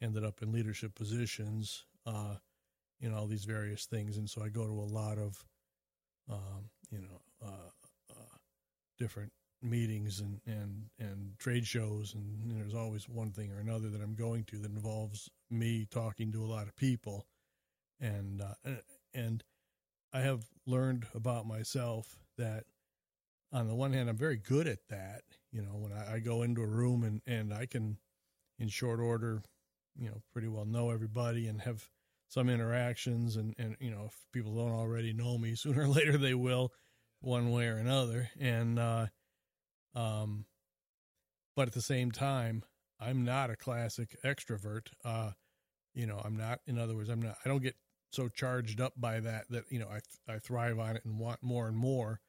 ended 0.00 0.24
up 0.24 0.42
in 0.42 0.52
leadership 0.52 0.94
positions, 0.94 1.84
uh, 2.06 2.36
in 3.00 3.12
all 3.12 3.26
these 3.26 3.44
various 3.44 3.84
things. 3.86 4.16
And 4.16 4.28
so 4.28 4.42
I 4.42 4.48
go 4.48 4.66
to 4.66 4.72
a 4.72 4.92
lot 4.92 5.18
of, 5.18 5.44
um, 6.30 6.70
you 6.90 7.00
know, 7.00 7.20
uh, 7.44 7.70
uh, 8.10 8.36
different 8.98 9.32
meetings 9.62 10.20
and, 10.20 10.40
and, 10.46 10.84
and 10.98 11.38
trade 11.38 11.66
shows. 11.66 12.14
And, 12.14 12.56
there's 12.58 12.74
always 12.74 13.08
one 13.08 13.32
thing 13.32 13.52
or 13.52 13.58
another 13.58 13.90
that 13.90 14.00
I'm 14.00 14.14
going 14.14 14.44
to 14.44 14.58
that 14.58 14.70
involves 14.70 15.28
me 15.50 15.86
talking 15.90 16.32
to 16.32 16.44
a 16.44 16.46
lot 16.46 16.66
of 16.66 16.76
people. 16.76 17.26
And, 18.00 18.42
uh, 18.42 18.70
and 19.14 19.42
I 20.16 20.20
have 20.20 20.46
learned 20.66 21.06
about 21.14 21.46
myself 21.46 22.18
that 22.38 22.64
on 23.52 23.68
the 23.68 23.74
one 23.74 23.92
hand, 23.92 24.08
I'm 24.08 24.16
very 24.16 24.38
good 24.38 24.66
at 24.66 24.78
that. 24.88 25.20
You 25.52 25.60
know, 25.60 25.76
when 25.76 25.92
I, 25.92 26.14
I 26.14 26.18
go 26.20 26.40
into 26.40 26.62
a 26.62 26.66
room 26.66 27.04
and, 27.04 27.20
and 27.26 27.52
I 27.52 27.66
can, 27.66 27.98
in 28.58 28.68
short 28.68 28.98
order, 28.98 29.42
you 29.94 30.08
know, 30.08 30.22
pretty 30.32 30.48
well 30.48 30.64
know 30.64 30.88
everybody 30.88 31.48
and 31.48 31.60
have 31.60 31.84
some 32.28 32.48
interactions 32.48 33.36
and, 33.36 33.54
and, 33.58 33.76
you 33.78 33.90
know, 33.90 34.04
if 34.06 34.14
people 34.32 34.54
don't 34.54 34.72
already 34.72 35.12
know 35.12 35.36
me, 35.36 35.54
sooner 35.54 35.82
or 35.82 35.88
later 35.88 36.16
they 36.16 36.34
will 36.34 36.72
one 37.20 37.50
way 37.50 37.66
or 37.66 37.76
another. 37.76 38.30
And, 38.40 38.78
uh, 38.78 39.06
um, 39.94 40.46
but 41.54 41.68
at 41.68 41.74
the 41.74 41.82
same 41.82 42.10
time, 42.10 42.62
I'm 42.98 43.22
not 43.22 43.50
a 43.50 43.56
classic 43.56 44.16
extrovert. 44.24 44.86
Uh, 45.04 45.32
you 45.94 46.06
know, 46.06 46.22
I'm 46.24 46.38
not, 46.38 46.60
in 46.66 46.78
other 46.78 46.94
words, 46.94 47.10
I'm 47.10 47.20
not, 47.20 47.36
I 47.44 47.48
don't 47.50 47.62
get 47.62 47.76
so 48.16 48.28
charged 48.28 48.80
up 48.80 48.94
by 48.96 49.20
that, 49.20 49.44
that, 49.50 49.64
you 49.70 49.78
know, 49.78 49.88
I, 49.88 50.32
I 50.32 50.38
thrive 50.38 50.78
on 50.78 50.96
it 50.96 51.04
and 51.04 51.18
want 51.18 51.42
more 51.42 51.68
and 51.68 51.76
more, 51.76 52.20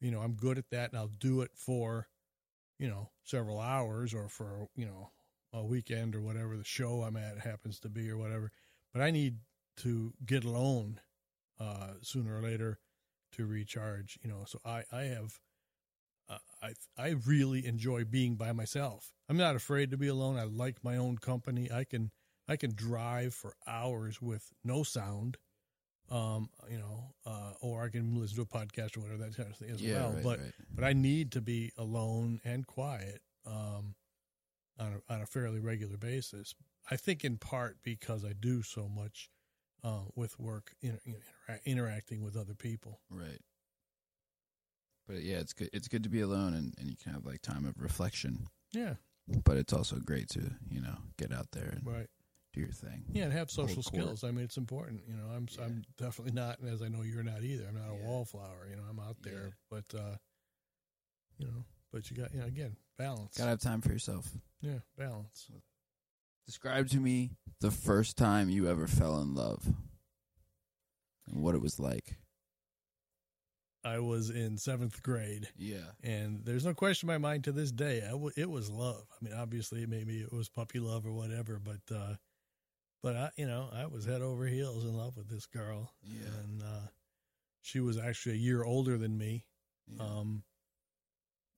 you 0.00 0.10
know, 0.10 0.20
I'm 0.20 0.34
good 0.34 0.58
at 0.58 0.70
that 0.70 0.90
and 0.90 0.98
I'll 0.98 1.08
do 1.08 1.40
it 1.40 1.52
for, 1.54 2.08
you 2.78 2.88
know, 2.88 3.10
several 3.24 3.58
hours 3.58 4.12
or 4.12 4.28
for, 4.28 4.68
you 4.76 4.86
know, 4.86 5.10
a 5.52 5.64
weekend 5.64 6.14
or 6.14 6.20
whatever 6.20 6.56
the 6.56 6.64
show 6.64 7.02
I'm 7.02 7.16
at 7.16 7.38
happens 7.38 7.80
to 7.80 7.88
be 7.88 8.10
or 8.10 8.18
whatever. 8.18 8.52
But 8.92 9.02
I 9.02 9.10
need 9.10 9.38
to 9.78 10.12
get 10.24 10.44
alone 10.44 11.00
uh, 11.58 11.94
sooner 12.02 12.36
or 12.36 12.42
later 12.42 12.78
to 13.32 13.46
recharge. 13.46 14.18
You 14.22 14.30
know, 14.30 14.44
so 14.46 14.60
I 14.64 14.84
I 14.92 15.02
have 15.04 15.40
uh, 16.28 16.38
I 16.62 16.74
I 16.96 17.14
really 17.26 17.66
enjoy 17.66 18.04
being 18.04 18.36
by 18.36 18.52
myself. 18.52 19.12
I'm 19.28 19.36
not 19.36 19.56
afraid 19.56 19.90
to 19.90 19.96
be 19.96 20.08
alone. 20.08 20.38
I 20.38 20.44
like 20.44 20.84
my 20.84 20.96
own 20.96 21.18
company. 21.18 21.70
I 21.72 21.84
can 21.84 22.10
I 22.50 22.56
can 22.56 22.74
drive 22.74 23.32
for 23.34 23.54
hours 23.66 24.20
with 24.20 24.52
no 24.64 24.82
sound. 24.82 25.36
Um, 26.10 26.50
you 26.68 26.78
know, 26.78 27.14
uh, 27.24 27.52
or 27.60 27.84
I 27.84 27.88
can 27.88 28.20
listen 28.20 28.36
to 28.36 28.42
a 28.42 28.44
podcast 28.46 28.96
or 28.96 29.00
whatever 29.00 29.22
that 29.22 29.36
kind 29.36 29.48
of 29.48 29.56
thing 29.56 29.70
as 29.70 29.80
Yeah, 29.80 30.00
well. 30.00 30.12
right, 30.12 30.22
but 30.24 30.38
right. 30.40 30.52
but 30.74 30.84
I 30.84 30.92
need 30.92 31.30
to 31.32 31.40
be 31.40 31.70
alone 31.78 32.40
and 32.44 32.66
quiet. 32.66 33.20
Um, 33.46 33.94
on 34.78 34.94
a, 35.08 35.12
on 35.12 35.20
a 35.20 35.26
fairly 35.26 35.60
regular 35.60 35.98
basis. 35.98 36.54
I 36.90 36.96
think 36.96 37.22
in 37.24 37.36
part 37.36 37.76
because 37.82 38.24
I 38.24 38.32
do 38.32 38.62
so 38.62 38.88
much 38.88 39.28
uh, 39.84 40.04
with 40.16 40.40
work, 40.40 40.72
inter- 40.80 40.98
intera- 41.06 41.64
interacting 41.66 42.22
with 42.24 42.34
other 42.36 42.54
people. 42.54 43.00
Right. 43.10 43.40
But 45.06 45.22
yeah, 45.22 45.38
it's 45.38 45.52
good. 45.52 45.68
It's 45.72 45.86
good 45.88 46.02
to 46.04 46.08
be 46.08 46.20
alone, 46.20 46.54
and, 46.54 46.74
and 46.78 46.88
you 46.88 46.96
can 46.96 47.12
have 47.12 47.26
like 47.26 47.42
time 47.42 47.66
of 47.66 47.74
reflection. 47.80 48.46
Yeah, 48.72 48.94
But 49.44 49.56
it's 49.58 49.72
also 49.72 49.96
great 49.96 50.28
to 50.30 50.52
you 50.70 50.80
know 50.80 50.96
get 51.18 51.32
out 51.32 51.48
there 51.52 51.68
and 51.68 51.86
right. 51.86 52.08
Do 52.52 52.60
your 52.60 52.70
thing. 52.72 53.04
Yeah, 53.12 53.24
and 53.24 53.32
have 53.32 53.50
social 53.50 53.82
skills. 53.82 54.24
I 54.24 54.30
mean, 54.30 54.44
it's 54.44 54.56
important. 54.56 55.02
You 55.06 55.14
know, 55.14 55.26
I'm 55.34 55.46
Yeah. 55.56 55.64
I'm 55.64 55.84
definitely 55.96 56.32
not, 56.32 56.58
and 56.58 56.68
as 56.68 56.82
I 56.82 56.88
know 56.88 57.02
you're 57.02 57.22
not 57.22 57.42
either. 57.44 57.66
I'm 57.68 57.74
not 57.76 57.90
a 57.90 57.94
Yeah. 57.96 58.06
wallflower. 58.06 58.66
You 58.68 58.76
know, 58.76 58.84
I'm 58.90 58.98
out 58.98 59.22
there, 59.22 59.44
Yeah. 59.46 59.50
but 59.70 59.94
uh, 59.94 60.16
you 61.38 61.46
know, 61.46 61.64
but 61.92 62.10
you 62.10 62.16
got 62.16 62.32
you 62.34 62.40
know 62.40 62.46
again 62.46 62.76
balance. 62.98 63.36
Gotta 63.36 63.50
have 63.50 63.60
time 63.60 63.80
for 63.80 63.92
yourself. 63.92 64.28
yeah, 64.60 64.80
balance. 64.96 65.50
Describe 66.46 66.88
to 66.90 66.98
me 66.98 67.30
the 67.60 67.70
first 67.70 68.16
time 68.16 68.50
you 68.50 68.68
ever 68.68 68.86
fell 68.88 69.20
in 69.20 69.34
love 69.34 69.64
and 71.26 71.42
what 71.42 71.54
it 71.54 71.60
was 71.60 71.78
like. 71.78 72.16
I 73.82 73.98
was 74.00 74.28
in 74.28 74.58
seventh 74.58 75.02
grade. 75.02 75.48
Yeah. 75.56 75.92
and 76.02 76.44
there's 76.44 76.66
no 76.66 76.74
question 76.74 77.08
in 77.08 77.14
my 77.14 77.18
mind 77.18 77.44
to 77.44 77.52
this 77.52 77.70
day 77.72 78.02
I 78.04 78.10
w- 78.10 78.32
it 78.36 78.50
was 78.50 78.68
love 78.68 79.06
i 79.10 79.24
mean 79.24 79.32
obviously 79.32 79.86
maybe 79.86 80.20
it 80.20 80.32
was 80.32 80.48
puppy 80.50 80.78
love 80.80 81.06
or 81.06 81.12
whatever 81.12 81.58
but 81.58 81.80
uh 81.94 82.16
but 83.02 83.16
i 83.16 83.30
you 83.36 83.46
know 83.46 83.68
i 83.74 83.86
was 83.86 84.04
head 84.04 84.22
over 84.22 84.46
heels 84.46 84.84
in 84.84 84.96
love 84.96 85.16
with 85.16 85.28
this 85.28 85.46
girl 85.46 85.92
Yeah. 86.04 86.28
and 86.44 86.62
uh 86.62 86.88
she 87.62 87.80
was 87.80 87.98
actually 87.98 88.34
a 88.34 88.38
year 88.38 88.62
older 88.64 88.96
than 88.96 89.16
me 89.16 89.44
yeah. 89.86 90.02
um 90.02 90.42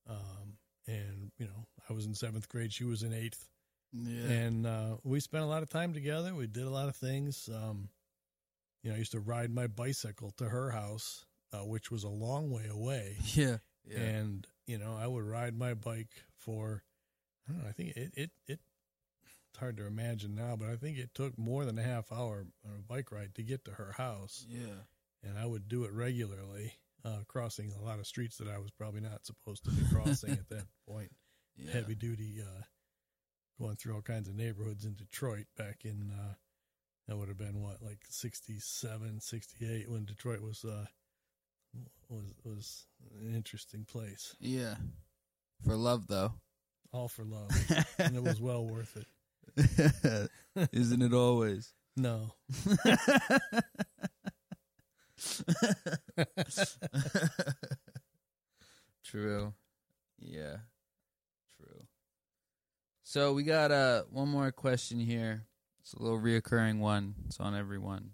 um 0.08 0.56
and 0.86 1.30
you 1.38 1.46
know 1.46 1.66
i 1.88 1.92
was 1.92 2.06
in 2.06 2.14
seventh 2.14 2.48
grade 2.48 2.72
she 2.72 2.84
was 2.84 3.02
in 3.02 3.12
eighth 3.12 3.48
yeah. 3.92 4.26
and 4.30 4.66
uh 4.66 4.96
we 5.04 5.20
spent 5.20 5.44
a 5.44 5.46
lot 5.46 5.62
of 5.62 5.70
time 5.70 5.92
together 5.92 6.34
we 6.34 6.46
did 6.46 6.64
a 6.64 6.70
lot 6.70 6.88
of 6.88 6.96
things 6.96 7.48
um 7.54 7.88
you 8.82 8.90
know 8.90 8.96
i 8.96 8.98
used 8.98 9.12
to 9.12 9.20
ride 9.20 9.50
my 9.50 9.66
bicycle 9.66 10.32
to 10.36 10.48
her 10.48 10.70
house 10.70 11.24
uh, 11.52 11.58
which 11.58 11.90
was 11.90 12.02
a 12.04 12.08
long 12.08 12.50
way 12.50 12.66
away 12.70 13.16
yeah. 13.34 13.58
Yeah. 13.84 13.98
and 13.98 14.46
you 14.66 14.78
know 14.78 14.96
I 14.98 15.06
would 15.06 15.24
ride 15.24 15.58
my 15.58 15.74
bike 15.74 16.12
for 16.36 16.82
I 17.48 17.52
don't 17.52 17.62
know 17.62 17.68
I 17.68 17.72
think 17.72 17.96
it 17.96 18.12
it 18.16 18.30
it 18.46 18.60
hard 19.58 19.76
to 19.76 19.86
imagine 19.86 20.34
now 20.34 20.56
but 20.56 20.68
I 20.68 20.76
think 20.76 20.98
it 20.98 21.14
took 21.14 21.38
more 21.38 21.64
than 21.64 21.78
a 21.78 21.82
half 21.82 22.10
hour 22.12 22.46
on 22.64 22.72
a 22.78 22.82
bike 22.82 23.10
ride 23.12 23.34
to 23.36 23.42
get 23.42 23.64
to 23.66 23.72
her 23.72 23.92
house 23.96 24.44
yeah. 24.48 24.84
and 25.22 25.38
I 25.38 25.46
would 25.46 25.68
do 25.68 25.84
it 25.84 25.92
regularly 25.92 26.74
uh, 27.04 27.18
crossing 27.28 27.72
a 27.72 27.82
lot 27.84 27.98
of 27.98 28.06
streets 28.06 28.36
that 28.38 28.48
I 28.48 28.58
was 28.58 28.70
probably 28.70 29.00
not 29.00 29.26
supposed 29.26 29.64
to 29.64 29.70
be 29.70 29.82
crossing 29.92 30.32
at 30.32 30.48
that 30.50 30.66
point 30.88 31.10
Yeah. 31.56 31.72
heavy 31.72 31.94
duty 31.94 32.40
uh, 32.40 32.62
going 33.60 33.76
through 33.76 33.94
all 33.94 34.02
kinds 34.02 34.28
of 34.28 34.34
neighborhoods 34.34 34.84
in 34.84 34.94
Detroit 34.94 35.46
back 35.56 35.84
in 35.84 36.10
uh, 36.12 36.34
that 37.08 37.16
would 37.16 37.28
have 37.28 37.38
been 37.38 37.60
what 37.60 37.82
like 37.82 38.00
67 38.08 39.20
68 39.20 39.90
when 39.90 40.04
Detroit 40.04 40.40
was 40.40 40.64
uh, 40.64 40.86
was 42.08 42.32
was 42.44 42.84
an 43.20 43.34
interesting 43.34 43.84
place 43.84 44.34
Yeah. 44.40 44.74
For 45.64 45.76
love 45.76 46.06
though. 46.08 46.34
all 46.92 47.08
for 47.08 47.24
love 47.24 47.50
and 47.98 48.16
it 48.16 48.22
was 48.22 48.40
well 48.40 48.64
worth 48.66 48.96
it 48.96 49.06
Isn't 50.72 51.02
it 51.02 51.12
always? 51.12 51.74
no 51.96 52.32
True. 59.04 59.52
Yeah. 60.18 60.56
True. 61.56 61.86
So 63.02 63.32
we 63.34 63.42
got 63.42 63.70
uh 63.70 64.04
one 64.10 64.28
more 64.28 64.50
question 64.52 64.98
here. 64.98 65.44
It's 65.80 65.92
a 65.92 66.02
little 66.02 66.18
reoccurring 66.18 66.78
one. 66.78 67.14
It's 67.26 67.40
on 67.40 67.54
everyone. 67.54 68.12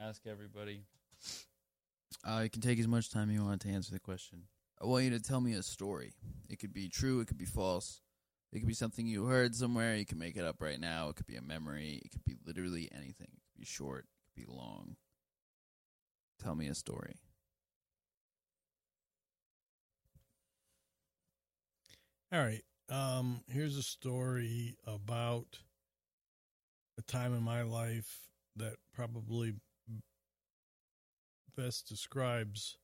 Ask 0.00 0.26
everybody. 0.26 0.84
Uh, 2.26 2.40
you 2.44 2.50
can 2.50 2.62
take 2.62 2.78
as 2.78 2.88
much 2.88 3.10
time 3.10 3.30
you 3.30 3.44
want 3.44 3.60
to 3.62 3.68
answer 3.68 3.92
the 3.92 4.00
question. 4.00 4.44
I 4.80 4.86
want 4.86 5.04
you 5.04 5.10
to 5.10 5.20
tell 5.20 5.40
me 5.40 5.52
a 5.54 5.62
story. 5.62 6.14
It 6.48 6.58
could 6.58 6.72
be 6.72 6.88
true. 6.88 7.20
It 7.20 7.28
could 7.28 7.36
be 7.38 7.44
false. 7.44 8.00
It 8.52 8.58
could 8.58 8.68
be 8.68 8.74
something 8.74 9.06
you 9.06 9.26
heard 9.26 9.54
somewhere. 9.54 9.94
You 9.96 10.06
can 10.06 10.18
make 10.18 10.36
it 10.36 10.44
up 10.44 10.60
right 10.60 10.80
now. 10.80 11.08
It 11.08 11.16
could 11.16 11.26
be 11.26 11.36
a 11.36 11.42
memory. 11.42 12.00
It 12.04 12.10
could 12.10 12.24
be 12.24 12.36
literally 12.44 12.88
anything. 12.92 13.28
It 13.32 13.42
could 13.52 13.58
be 13.60 13.64
short. 13.64 14.06
It 14.06 14.40
could 14.40 14.46
be 14.46 14.52
long. 14.52 14.96
Tell 16.42 16.54
me 16.54 16.66
a 16.68 16.74
story. 16.74 17.16
all 22.32 22.38
right 22.40 22.62
um 22.90 23.42
here's 23.48 23.76
a 23.76 23.82
story 23.82 24.76
about 24.86 25.58
a 26.96 27.02
time 27.02 27.34
in 27.34 27.42
my 27.42 27.62
life 27.62 28.28
that 28.54 28.76
probably 28.94 29.54
best 31.56 31.88
describes 31.88 32.76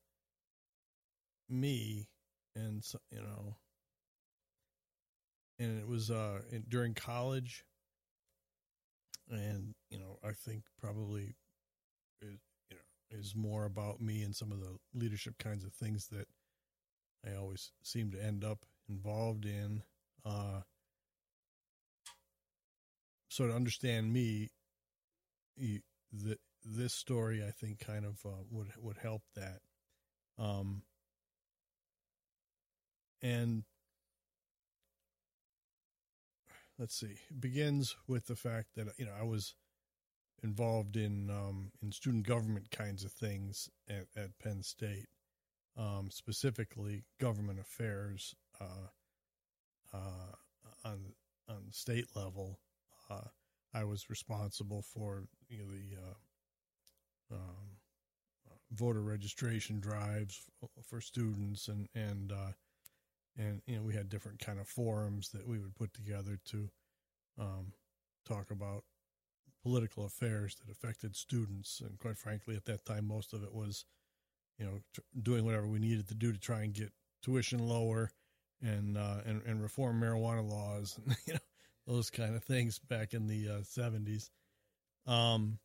me, 1.48 2.08
and 2.54 2.84
you 3.10 3.20
know, 3.20 3.56
and 5.58 5.78
it 5.78 5.86
was 5.88 6.10
uh 6.10 6.40
in, 6.50 6.64
during 6.68 6.94
college, 6.94 7.64
and 9.30 9.74
you 9.90 9.98
know, 9.98 10.18
I 10.24 10.32
think 10.32 10.64
probably 10.80 11.36
is 12.22 12.38
you 12.70 12.76
know 12.76 13.18
is 13.18 13.34
more 13.34 13.64
about 13.64 14.00
me 14.00 14.22
and 14.22 14.34
some 14.34 14.52
of 14.52 14.60
the 14.60 14.76
leadership 14.94 15.38
kinds 15.38 15.64
of 15.64 15.72
things 15.72 16.08
that 16.08 16.28
I 17.26 17.36
always 17.36 17.72
seem 17.82 18.10
to 18.12 18.22
end 18.22 18.44
up 18.44 18.58
involved 18.88 19.44
in. 19.44 19.82
Uh, 20.24 20.60
so 23.28 23.46
to 23.46 23.52
understand 23.54 24.12
me, 24.12 24.50
you, 25.56 25.80
the, 26.12 26.38
this 26.64 26.94
story 26.94 27.42
I 27.46 27.50
think 27.50 27.80
kind 27.80 28.04
of 28.04 28.18
uh, 28.24 28.42
would 28.50 28.68
would 28.78 28.98
help 28.98 29.22
that. 29.34 29.60
Um, 30.38 30.82
and 33.22 33.64
let's 36.78 36.94
see, 36.94 37.18
it 37.30 37.40
begins 37.40 37.96
with 38.06 38.26
the 38.26 38.36
fact 38.36 38.68
that 38.76 38.88
you 38.98 39.06
know 39.06 39.12
I 39.18 39.24
was 39.24 39.54
involved 40.42 40.96
in 40.96 41.30
um, 41.30 41.72
in 41.82 41.92
student 41.92 42.26
government 42.26 42.70
kinds 42.70 43.04
of 43.04 43.12
things 43.12 43.68
at, 43.88 44.06
at 44.16 44.38
Penn 44.42 44.62
State, 44.62 45.06
um, 45.76 46.08
specifically 46.10 47.04
government 47.20 47.58
affairs 47.60 48.34
uh, 48.60 48.88
uh, 49.94 50.34
on 50.84 51.14
on 51.48 51.64
the 51.66 51.72
state 51.72 52.06
level. 52.14 52.58
Uh, 53.10 53.28
I 53.74 53.84
was 53.84 54.08
responsible 54.10 54.82
for 54.82 55.24
you 55.48 55.58
know, 55.58 55.64
the 55.70 55.96
uh, 56.00 57.36
um, 57.36 57.76
voter 58.72 59.02
registration 59.02 59.80
drives 59.80 60.42
for 60.82 61.00
students 61.00 61.68
and 61.68 61.88
and 61.94 62.32
uh, 62.32 62.52
and 63.38 63.62
you 63.66 63.76
know 63.76 63.82
we 63.82 63.94
had 63.94 64.08
different 64.08 64.38
kind 64.38 64.58
of 64.58 64.68
forums 64.68 65.30
that 65.30 65.46
we 65.46 65.58
would 65.58 65.74
put 65.74 65.92
together 65.94 66.38
to 66.46 66.70
um, 67.38 67.72
talk 68.26 68.50
about 68.50 68.84
political 69.62 70.04
affairs 70.04 70.56
that 70.56 70.70
affected 70.70 71.16
students. 71.16 71.80
And 71.80 71.98
quite 71.98 72.18
frankly 72.18 72.56
at 72.56 72.66
that 72.66 72.84
time 72.84 73.06
most 73.06 73.32
of 73.32 73.42
it 73.42 73.52
was 73.52 73.84
you 74.58 74.64
know 74.64 74.80
tr- 74.92 75.00
doing 75.22 75.44
whatever 75.44 75.66
we 75.66 75.78
needed 75.78 76.08
to 76.08 76.14
do 76.14 76.32
to 76.32 76.38
try 76.38 76.62
and 76.62 76.72
get 76.72 76.92
tuition 77.22 77.58
lower 77.58 78.10
and 78.62 78.96
uh, 78.96 79.18
and, 79.24 79.42
and 79.42 79.62
reform 79.62 80.00
marijuana 80.00 80.48
laws 80.48 80.98
and 81.06 81.16
you 81.26 81.34
know 81.34 81.40
those 81.86 82.10
kind 82.10 82.34
of 82.34 82.44
things 82.44 82.78
back 82.78 83.14
in 83.14 83.26
the 83.26 83.48
uh, 83.48 83.60
70s 83.60 84.30
um 85.06 85.58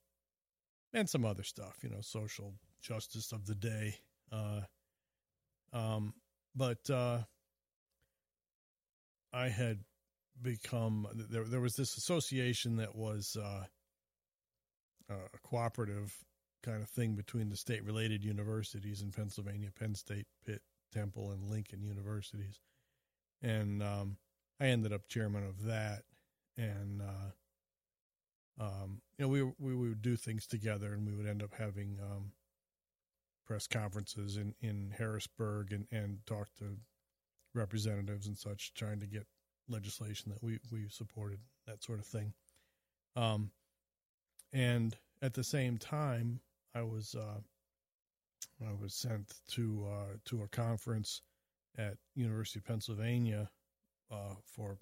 and 0.93 1.09
some 1.09 1.25
other 1.25 1.43
stuff 1.43 1.77
you 1.81 1.89
know 1.89 2.01
social 2.01 2.53
justice 2.81 3.31
of 3.31 3.45
the 3.45 3.55
day 3.55 3.95
uh 4.31 4.61
um 5.73 6.13
but 6.55 6.89
uh 6.89 7.19
I 9.33 9.49
had 9.49 9.79
become 10.41 11.07
there. 11.29 11.45
There 11.45 11.61
was 11.61 11.75
this 11.75 11.97
association 11.97 12.77
that 12.77 12.95
was 12.95 13.37
uh, 13.37 13.65
a 15.09 15.37
cooperative 15.43 16.13
kind 16.63 16.81
of 16.81 16.89
thing 16.89 17.15
between 17.15 17.49
the 17.49 17.57
state-related 17.57 18.23
universities 18.23 19.01
in 19.01 19.11
Pennsylvania, 19.11 19.69
Penn 19.77 19.95
State, 19.95 20.27
Pitt, 20.45 20.61
Temple, 20.93 21.31
and 21.31 21.49
Lincoln 21.49 21.81
universities, 21.83 22.59
and 23.41 23.81
um, 23.81 24.17
I 24.59 24.65
ended 24.67 24.93
up 24.93 25.07
chairman 25.07 25.43
of 25.43 25.63
that. 25.63 26.03
And 26.57 27.01
uh, 27.01 27.31
um, 28.63 29.01
you 29.17 29.25
know, 29.25 29.29
we 29.29 29.43
we 29.59 29.75
would 29.75 30.01
do 30.01 30.15
things 30.15 30.45
together, 30.45 30.93
and 30.93 31.07
we 31.07 31.13
would 31.13 31.25
end 31.25 31.41
up 31.41 31.53
having 31.57 31.97
um, 32.01 32.33
press 33.45 33.67
conferences 33.67 34.37
in 34.37 34.53
in 34.61 34.93
Harrisburg 34.97 35.71
and 35.71 35.87
and 35.91 36.19
talk 36.25 36.49
to 36.59 36.77
representatives 37.53 38.27
and 38.27 38.37
such 38.37 38.73
trying 38.73 38.99
to 38.99 39.07
get 39.07 39.25
legislation 39.69 40.31
that 40.31 40.43
we 40.43 40.59
we 40.71 40.87
supported 40.89 41.39
that 41.67 41.83
sort 41.83 41.99
of 41.99 42.05
thing. 42.05 42.33
Um 43.15 43.51
and 44.53 44.95
at 45.21 45.33
the 45.33 45.43
same 45.43 45.77
time 45.77 46.39
i 46.75 46.81
was 46.81 47.15
uh 47.15 47.39
i 48.67 48.73
was 48.81 48.93
sent 48.93 49.33
to 49.47 49.87
uh 49.89 50.17
to 50.25 50.41
a 50.43 50.47
conference 50.49 51.21
at 51.77 51.95
university 52.15 52.59
of 52.59 52.65
pennsylvania 52.65 53.49
uh 54.11 54.35
for 54.45 54.77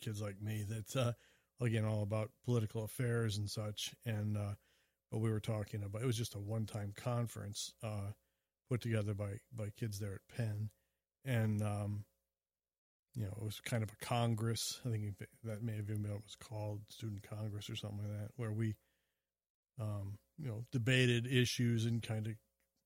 kids 0.00 0.22
like 0.22 0.40
me 0.40 0.64
that's 0.68 0.94
uh 0.94 1.12
again 1.60 1.84
all 1.84 2.02
about 2.02 2.30
political 2.44 2.84
affairs 2.84 3.38
and 3.38 3.50
such. 3.50 3.94
And 4.06 4.36
uh 4.36 4.54
but 5.10 5.18
we 5.18 5.30
were 5.30 5.40
talking 5.40 5.82
about 5.82 6.02
it 6.02 6.06
was 6.06 6.16
just 6.16 6.34
a 6.34 6.38
one 6.38 6.66
time 6.66 6.92
conference 6.96 7.72
uh 7.82 8.12
put 8.68 8.80
together 8.80 9.14
by 9.14 9.40
by 9.54 9.70
kids 9.76 9.98
there 9.98 10.14
at 10.14 10.36
penn 10.36 10.70
and 11.24 11.62
um, 11.62 12.04
you 13.14 13.24
know 13.24 13.34
it 13.40 13.44
was 13.44 13.60
kind 13.60 13.82
of 13.82 13.90
a 13.90 14.04
congress. 14.04 14.80
I 14.86 14.90
think 14.90 15.14
that 15.44 15.62
may 15.62 15.76
have 15.76 15.86
been 15.86 16.02
what 16.02 16.12
it 16.12 16.22
was 16.22 16.36
called, 16.36 16.80
student 16.88 17.22
congress 17.22 17.68
or 17.68 17.76
something 17.76 17.98
like 17.98 18.20
that, 18.20 18.30
where 18.36 18.52
we 18.52 18.74
um, 19.80 20.18
you 20.38 20.48
know 20.48 20.64
debated 20.72 21.26
issues 21.26 21.84
and 21.84 22.02
kind 22.02 22.26
of 22.26 22.34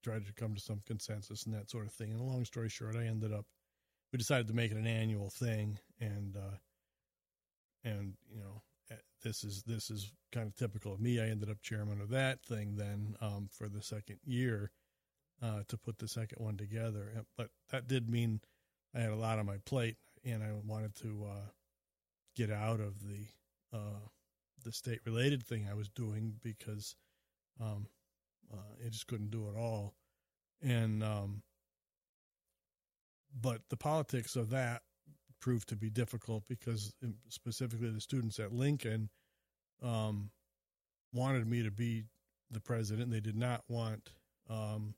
tried 0.02 0.26
to 0.26 0.32
come 0.32 0.54
to 0.54 0.60
some 0.60 0.80
consensus 0.86 1.44
and 1.44 1.54
that 1.54 1.70
sort 1.70 1.86
of 1.86 1.92
thing. 1.92 2.10
And 2.10 2.20
long 2.20 2.44
story 2.44 2.68
short, 2.68 2.96
I 2.96 3.06
ended 3.06 3.32
up 3.32 3.46
we 4.12 4.18
decided 4.18 4.48
to 4.48 4.54
make 4.54 4.70
it 4.70 4.76
an 4.76 4.86
annual 4.86 5.30
thing, 5.30 5.78
and 6.00 6.36
uh, 6.36 6.56
and 7.84 8.14
you 8.30 8.40
know 8.40 8.62
eh, 8.90 8.96
this 9.22 9.44
is 9.44 9.62
this 9.64 9.90
is 9.90 10.12
kind 10.32 10.46
of 10.46 10.54
typical 10.56 10.92
of 10.92 11.00
me. 11.00 11.20
I 11.20 11.28
ended 11.28 11.50
up 11.50 11.62
chairman 11.62 12.00
of 12.00 12.10
that 12.10 12.42
thing 12.42 12.76
then 12.76 13.16
um, 13.20 13.48
for 13.50 13.68
the 13.68 13.82
second 13.82 14.18
year 14.24 14.70
uh, 15.42 15.62
to 15.68 15.76
put 15.76 15.98
the 15.98 16.08
second 16.08 16.44
one 16.44 16.56
together. 16.56 17.24
But 17.36 17.48
that 17.70 17.88
did 17.88 18.08
mean 18.08 18.40
I 18.94 19.00
had 19.00 19.10
a 19.10 19.16
lot 19.16 19.38
on 19.38 19.46
my 19.46 19.58
plate, 19.64 19.96
and 20.24 20.42
I 20.42 20.52
wanted 20.64 20.94
to 20.96 21.26
uh, 21.30 21.48
get 22.36 22.50
out 22.50 22.80
of 22.80 22.94
the 23.06 23.26
uh, 23.76 24.00
the 24.64 24.72
state 24.72 25.00
related 25.04 25.42
thing 25.42 25.66
I 25.68 25.74
was 25.74 25.88
doing 25.88 26.34
because 26.42 26.94
um, 27.60 27.86
uh, 28.52 28.84
I 28.84 28.88
just 28.88 29.06
couldn't 29.06 29.30
do 29.30 29.48
it 29.48 29.58
all. 29.58 29.94
And 30.62 31.02
um, 31.02 31.42
but 33.40 33.62
the 33.70 33.76
politics 33.76 34.36
of 34.36 34.50
that 34.50 34.82
proved 35.40 35.68
to 35.70 35.76
be 35.76 35.90
difficult 35.90 36.44
because 36.48 36.94
um, 37.02 37.14
specifically 37.28 37.90
the 37.90 38.00
students 38.00 38.38
at 38.38 38.52
Lincoln 38.52 39.08
um, 39.82 40.30
wanted 41.12 41.46
me 41.46 41.62
to 41.64 41.70
be 41.70 42.04
the 42.50 42.60
president. 42.60 43.10
They 43.10 43.20
did 43.20 43.36
not 43.36 43.62
want 43.68 44.10
um, 44.48 44.94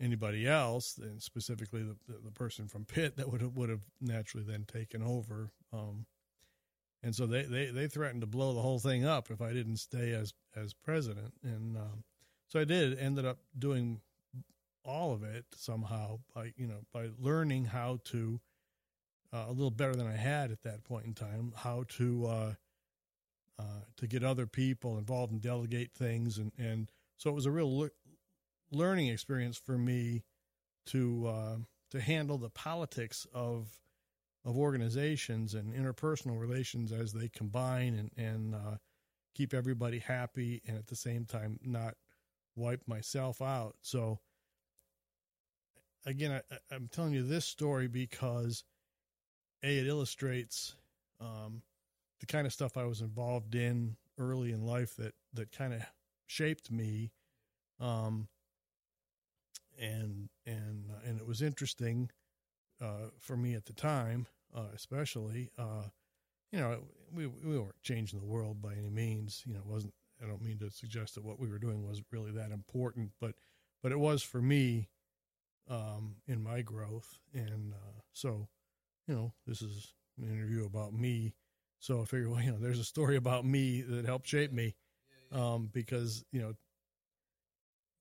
anybody 0.00 0.46
else, 0.46 0.98
and 0.98 1.22
specifically 1.22 1.82
the, 1.82 1.96
the, 2.08 2.18
the 2.24 2.30
person 2.30 2.68
from 2.68 2.84
Pitt 2.84 3.16
that 3.16 3.30
would 3.30 3.40
have, 3.40 3.56
would 3.56 3.70
have 3.70 3.82
naturally 4.00 4.44
then 4.46 4.64
taken 4.64 5.02
over. 5.02 5.52
Um, 5.72 6.06
and 7.02 7.14
so 7.14 7.26
they, 7.26 7.42
they, 7.42 7.66
they 7.66 7.86
threatened 7.86 8.22
to 8.22 8.26
blow 8.26 8.54
the 8.54 8.62
whole 8.62 8.78
thing 8.78 9.04
up 9.04 9.30
if 9.30 9.40
I 9.42 9.52
didn't 9.52 9.76
stay 9.76 10.12
as 10.12 10.32
as 10.56 10.72
president. 10.72 11.34
And 11.42 11.76
um, 11.76 12.04
so 12.48 12.60
I 12.60 12.64
did. 12.64 12.98
Ended 12.98 13.26
up 13.26 13.38
doing 13.58 14.00
all 14.84 15.12
of 15.12 15.22
it 15.22 15.44
somehow 15.54 16.18
by 16.34 16.52
you 16.56 16.66
know 16.66 16.84
by 16.92 17.08
learning 17.18 17.66
how 17.66 17.98
to 18.04 18.40
uh, 19.32 19.46
a 19.48 19.52
little 19.52 19.70
better 19.70 19.94
than 19.94 20.06
I 20.06 20.16
had 20.16 20.50
at 20.50 20.62
that 20.62 20.84
point 20.84 21.06
in 21.06 21.14
time 21.14 21.52
how 21.56 21.84
to 21.96 22.26
uh, 22.26 22.54
uh, 23.58 23.82
to 23.96 24.06
get 24.06 24.22
other 24.22 24.46
people 24.46 24.98
involved 24.98 25.32
and 25.32 25.40
delegate 25.40 25.92
things 25.92 26.38
and 26.38 26.52
and 26.58 26.90
so 27.16 27.30
it 27.30 27.34
was 27.34 27.46
a 27.46 27.50
real 27.50 27.88
learning 28.74 29.08
experience 29.08 29.56
for 29.56 29.78
me 29.78 30.24
to 30.86 31.26
uh, 31.26 31.56
to 31.90 32.00
handle 32.00 32.38
the 32.38 32.50
politics 32.50 33.26
of 33.32 33.78
of 34.44 34.56
organizations 34.56 35.54
and 35.54 35.72
interpersonal 35.72 36.38
relations 36.38 36.92
as 36.92 37.12
they 37.12 37.28
combine 37.28 37.94
and 37.94 38.10
and 38.16 38.54
uh, 38.54 38.76
keep 39.34 39.54
everybody 39.54 39.98
happy 39.98 40.62
and 40.66 40.76
at 40.76 40.86
the 40.86 40.96
same 40.96 41.24
time 41.24 41.58
not 41.62 41.94
wipe 42.56 42.86
myself 42.86 43.42
out. 43.42 43.74
So 43.80 44.20
again, 46.06 46.40
I, 46.70 46.74
am 46.74 46.88
telling 46.92 47.14
you 47.14 47.22
this 47.22 47.44
story 47.44 47.88
because 47.88 48.64
a 49.62 49.78
it 49.78 49.86
illustrates 49.86 50.76
um, 51.20 51.62
the 52.20 52.26
kind 52.26 52.46
of 52.46 52.52
stuff 52.52 52.76
I 52.76 52.84
was 52.84 53.00
involved 53.00 53.54
in 53.54 53.96
early 54.18 54.52
in 54.52 54.64
life 54.66 54.94
that 54.96 55.14
that 55.32 55.52
kind 55.52 55.72
of 55.72 55.82
shaped 56.26 56.70
me. 56.70 57.12
Um, 57.80 58.28
and 59.80 60.28
and 60.46 60.90
uh, 60.90 61.08
and 61.08 61.18
it 61.18 61.26
was 61.26 61.42
interesting 61.42 62.10
uh, 62.80 63.10
for 63.20 63.36
me 63.36 63.54
at 63.54 63.66
the 63.66 63.72
time, 63.72 64.26
uh, 64.54 64.68
especially. 64.74 65.50
Uh, 65.58 65.88
you 66.52 66.60
know, 66.60 66.78
we 67.12 67.26
we 67.26 67.58
weren't 67.58 67.82
changing 67.82 68.20
the 68.20 68.26
world 68.26 68.62
by 68.62 68.74
any 68.74 68.90
means. 68.90 69.42
You 69.46 69.54
know, 69.54 69.60
it 69.60 69.66
wasn't. 69.66 69.94
I 70.22 70.26
don't 70.26 70.42
mean 70.42 70.58
to 70.60 70.70
suggest 70.70 71.16
that 71.16 71.24
what 71.24 71.40
we 71.40 71.48
were 71.48 71.58
doing 71.58 71.86
was 71.86 72.02
really 72.12 72.30
that 72.32 72.52
important, 72.52 73.10
but 73.20 73.34
but 73.82 73.92
it 73.92 73.98
was 73.98 74.22
for 74.22 74.40
me 74.40 74.88
um, 75.68 76.16
in 76.26 76.42
my 76.42 76.62
growth, 76.62 77.18
and 77.32 77.72
uh, 77.72 78.00
so 78.12 78.48
you 79.08 79.14
know, 79.14 79.32
this 79.46 79.62
is 79.62 79.94
an 80.20 80.30
interview 80.30 80.64
about 80.66 80.94
me. 80.94 81.34
So 81.80 82.02
I 82.02 82.04
figured, 82.04 82.30
well, 82.30 82.42
you 82.42 82.52
know, 82.52 82.58
there's 82.58 82.78
a 82.80 82.84
story 82.84 83.16
about 83.16 83.44
me 83.44 83.82
that 83.82 84.06
helped 84.06 84.26
shape 84.26 84.52
me, 84.52 84.74
um, 85.32 85.70
because 85.72 86.24
you 86.32 86.40
know, 86.40 86.54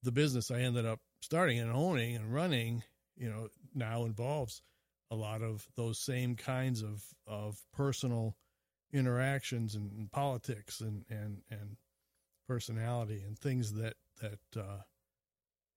the 0.04 0.12
business 0.12 0.52
I 0.52 0.60
ended 0.60 0.86
up 0.86 1.00
starting 1.24 1.60
and 1.60 1.72
owning 1.72 2.16
and 2.16 2.34
running, 2.34 2.84
you 3.16 3.30
know, 3.30 3.48
now 3.74 4.06
involves 4.06 4.62
a 5.10 5.16
lot 5.16 5.42
of 5.42 5.66
those 5.76 6.00
same 6.00 6.36
kinds 6.36 6.82
of 6.82 7.04
of 7.28 7.60
personal 7.72 8.36
interactions 8.92 9.76
and, 9.76 9.92
and 9.94 10.12
politics 10.12 10.82
and 10.82 11.06
and 11.10 11.42
and 11.50 11.78
personality 12.48 13.24
and 13.26 13.38
things 13.38 13.74
that 13.74 13.96
that 14.22 14.40
uh, 14.58 14.82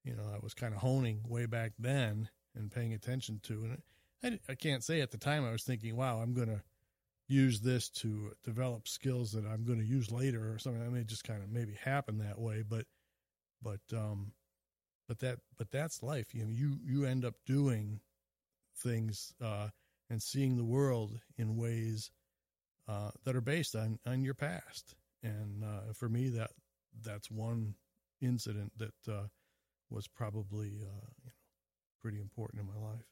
you 0.05 0.15
know 0.15 0.25
I 0.35 0.39
was 0.43 0.55
kind 0.55 0.75
of 0.75 0.81
honing 0.81 1.21
way 1.27 1.47
back 1.47 1.73
then 1.79 2.29
and 2.55 2.71
paying 2.71 2.95
attention 2.95 3.41
to. 3.45 3.69
And 4.23 4.41
I, 4.49 4.53
I 4.53 4.55
can't 4.55 4.83
say 4.83 5.01
at 5.01 5.11
the 5.11 5.19
time 5.19 5.45
I 5.45 5.53
was 5.53 5.63
thinking, 5.63 5.97
wow, 5.97 6.19
I'm 6.19 6.35
going 6.35 6.49
to 6.49 6.63
use 7.29 7.61
this 7.61 7.91
to 7.91 8.33
develop 8.45 8.89
skills 8.89 9.33
that 9.33 9.45
I'm 9.45 9.65
going 9.65 9.81
to 9.81 9.85
use 9.85 10.11
later 10.11 10.53
or 10.53 10.59
something. 10.59 10.83
I 10.83 10.89
mean, 10.89 11.03
it 11.03 11.09
just 11.09 11.25
kind 11.25 11.43
of 11.43 11.51
maybe 11.51 11.75
happen 11.75 12.19
that 12.19 12.39
way, 12.39 12.63
but 12.67 12.87
but 13.63 13.81
um, 13.93 14.33
but 15.09 15.19
that 15.21 15.39
but 15.57 15.71
that's 15.71 16.03
life. 16.03 16.35
You 16.35 16.45
know, 16.45 16.51
you 16.51 16.79
you 16.85 17.05
end 17.05 17.25
up 17.25 17.35
doing 17.47 18.01
things 18.79 19.33
uh, 19.43 19.69
and 20.11 20.23
seeing 20.23 20.57
the 20.57 20.65
world 20.65 21.19
in 21.39 21.57
ways 21.57 22.11
uh, 22.89 23.11
that 23.25 23.37
are 23.37 23.41
based 23.41 23.75
on 23.75 23.99
on 24.07 24.23
your 24.23 24.35
past. 24.35 24.95
And 25.23 25.65
uh, 25.65 25.93
for 25.93 26.09
me, 26.09 26.29
that 26.31 26.51
that's 27.03 27.31
one 27.31 27.75
incident 28.21 28.73
that 28.79 29.13
uh, 29.13 29.27
was 29.91 30.09
probably 30.09 30.83
uh, 30.83 31.07
you 31.23 31.27
know 31.27 31.33
pretty 32.01 32.21
important 32.21 32.61
in 32.61 32.67
my 32.67 32.89
life. 32.89 33.07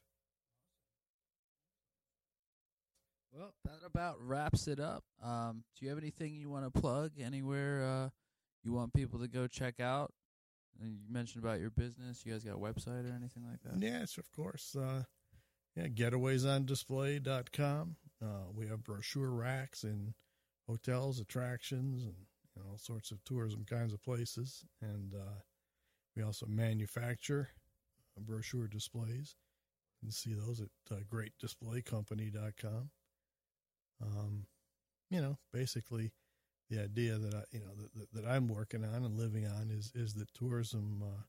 Well, 3.33 3.53
that 3.65 3.85
about 3.85 4.15
wraps 4.21 4.67
it 4.69 4.79
up. 4.79 5.03
Um, 5.21 5.63
do 5.77 5.85
you 5.85 5.89
have 5.89 5.97
anything 5.97 6.35
you 6.35 6.49
want 6.49 6.73
to 6.73 6.79
plug? 6.79 7.11
Anywhere 7.19 7.83
uh, 7.83 8.09
you 8.63 8.71
want 8.71 8.93
people 8.93 9.19
to 9.19 9.27
go 9.27 9.45
check 9.47 9.81
out? 9.81 10.11
You 10.81 10.97
mentioned 11.09 11.43
about 11.43 11.59
your 11.59 11.69
business. 11.69 12.25
You 12.25 12.33
guys 12.33 12.43
got 12.43 12.55
a 12.55 12.59
website 12.59 13.09
or 13.09 13.15
anything 13.15 13.43
like 13.49 13.61
that? 13.63 13.81
Yes, 13.81 14.17
of 14.17 14.31
course. 14.31 14.75
Uh, 14.75 15.03
yeah, 15.75 15.87
getawaysondisplay.com. 15.87 17.95
Uh, 18.21 18.27
we 18.53 18.67
have 18.67 18.83
brochure 18.83 19.29
racks 19.29 19.83
in 19.83 20.13
hotels, 20.67 21.19
attractions, 21.19 22.03
and 22.03 22.15
you 22.55 22.61
know, 22.61 22.69
all 22.71 22.77
sorts 22.77 23.11
of 23.11 23.23
tourism 23.23 23.65
kinds 23.69 23.93
of 23.93 24.03
places. 24.03 24.65
And 24.81 25.13
uh, 25.13 25.41
we 26.15 26.23
also 26.23 26.45
manufacture 26.45 27.49
brochure 28.17 28.67
displays. 28.67 29.35
You 30.01 30.07
can 30.07 30.11
see 30.11 30.33
those 30.33 30.61
at 30.61 30.69
uh, 30.91 30.99
greatdisplaycompany.com. 31.11 32.89
Um, 34.01 34.45
you 35.09 35.21
know, 35.21 35.37
basically, 35.53 36.11
the 36.69 36.81
idea 36.81 37.17
that 37.17 37.33
I, 37.33 37.43
you 37.51 37.59
know, 37.59 37.71
that, 37.95 38.13
that 38.13 38.29
I'm 38.29 38.47
working 38.47 38.83
on 38.83 39.03
and 39.03 39.17
living 39.17 39.45
on 39.45 39.69
is 39.71 39.91
is 39.95 40.13
that 40.15 40.33
tourism 40.33 41.03
uh, 41.03 41.21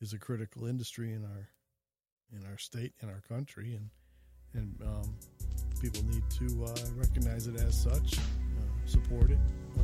is 0.00 0.12
a 0.12 0.18
critical 0.18 0.66
industry 0.66 1.12
in 1.12 1.24
our 1.24 1.48
in 2.36 2.44
our 2.46 2.58
state, 2.58 2.92
in 3.02 3.08
our 3.08 3.22
country, 3.28 3.74
and 3.74 3.90
and 4.54 4.80
um, 4.82 5.16
people 5.80 6.02
need 6.04 6.22
to 6.30 6.64
uh, 6.64 6.74
recognize 6.96 7.46
it 7.46 7.56
as 7.60 7.80
such, 7.80 8.18
uh, 8.18 8.86
support 8.86 9.30
it. 9.30 9.38
Uh, 9.78 9.82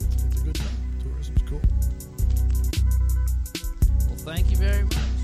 it's, 0.00 0.22
it's 0.24 0.40
a 0.40 0.44
good 0.44 0.56
thing. 0.56 1.00
Tourism's 1.02 1.42
cool. 1.46 1.60
Well, 4.08 4.16
thank 4.18 4.50
you 4.50 4.56
very 4.56 4.84
much. 4.84 5.17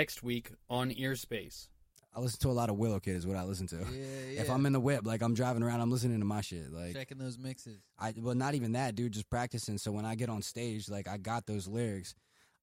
Next 0.00 0.22
week 0.22 0.52
on 0.70 0.90
Earspace. 0.92 1.68
I 2.16 2.20
listen 2.20 2.40
to 2.40 2.48
a 2.48 2.52
lot 2.52 2.70
of 2.70 2.76
Willow 2.76 3.00
Kid 3.00 3.16
is 3.16 3.26
what 3.26 3.36
I 3.36 3.44
listen 3.44 3.66
to. 3.66 3.76
Yeah, 3.76 4.40
If 4.40 4.48
I'm 4.48 4.64
in 4.64 4.72
the 4.72 4.80
whip, 4.80 5.02
like 5.04 5.20
I'm 5.20 5.34
driving 5.34 5.62
around, 5.62 5.82
I'm 5.82 5.90
listening 5.90 6.20
to 6.20 6.24
my 6.24 6.40
shit. 6.40 6.72
Like 6.72 6.94
checking 6.94 7.18
those 7.18 7.36
mixes. 7.38 7.82
I 7.98 8.14
well, 8.16 8.34
not 8.34 8.54
even 8.54 8.72
that, 8.72 8.94
dude. 8.94 9.12
Just 9.12 9.28
practicing. 9.28 9.76
So 9.76 9.92
when 9.92 10.06
I 10.06 10.14
get 10.14 10.30
on 10.30 10.40
stage, 10.40 10.88
like 10.88 11.06
I 11.06 11.18
got 11.18 11.44
those 11.44 11.68
lyrics, 11.68 12.14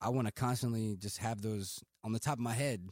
I 0.01 0.09
want 0.09 0.27
to 0.27 0.31
constantly 0.31 0.95
just 0.97 1.19
have 1.19 1.43
those 1.43 1.83
on 2.03 2.11
the 2.11 2.17
top 2.17 2.33
of 2.33 2.39
my 2.39 2.53
head 2.53 2.89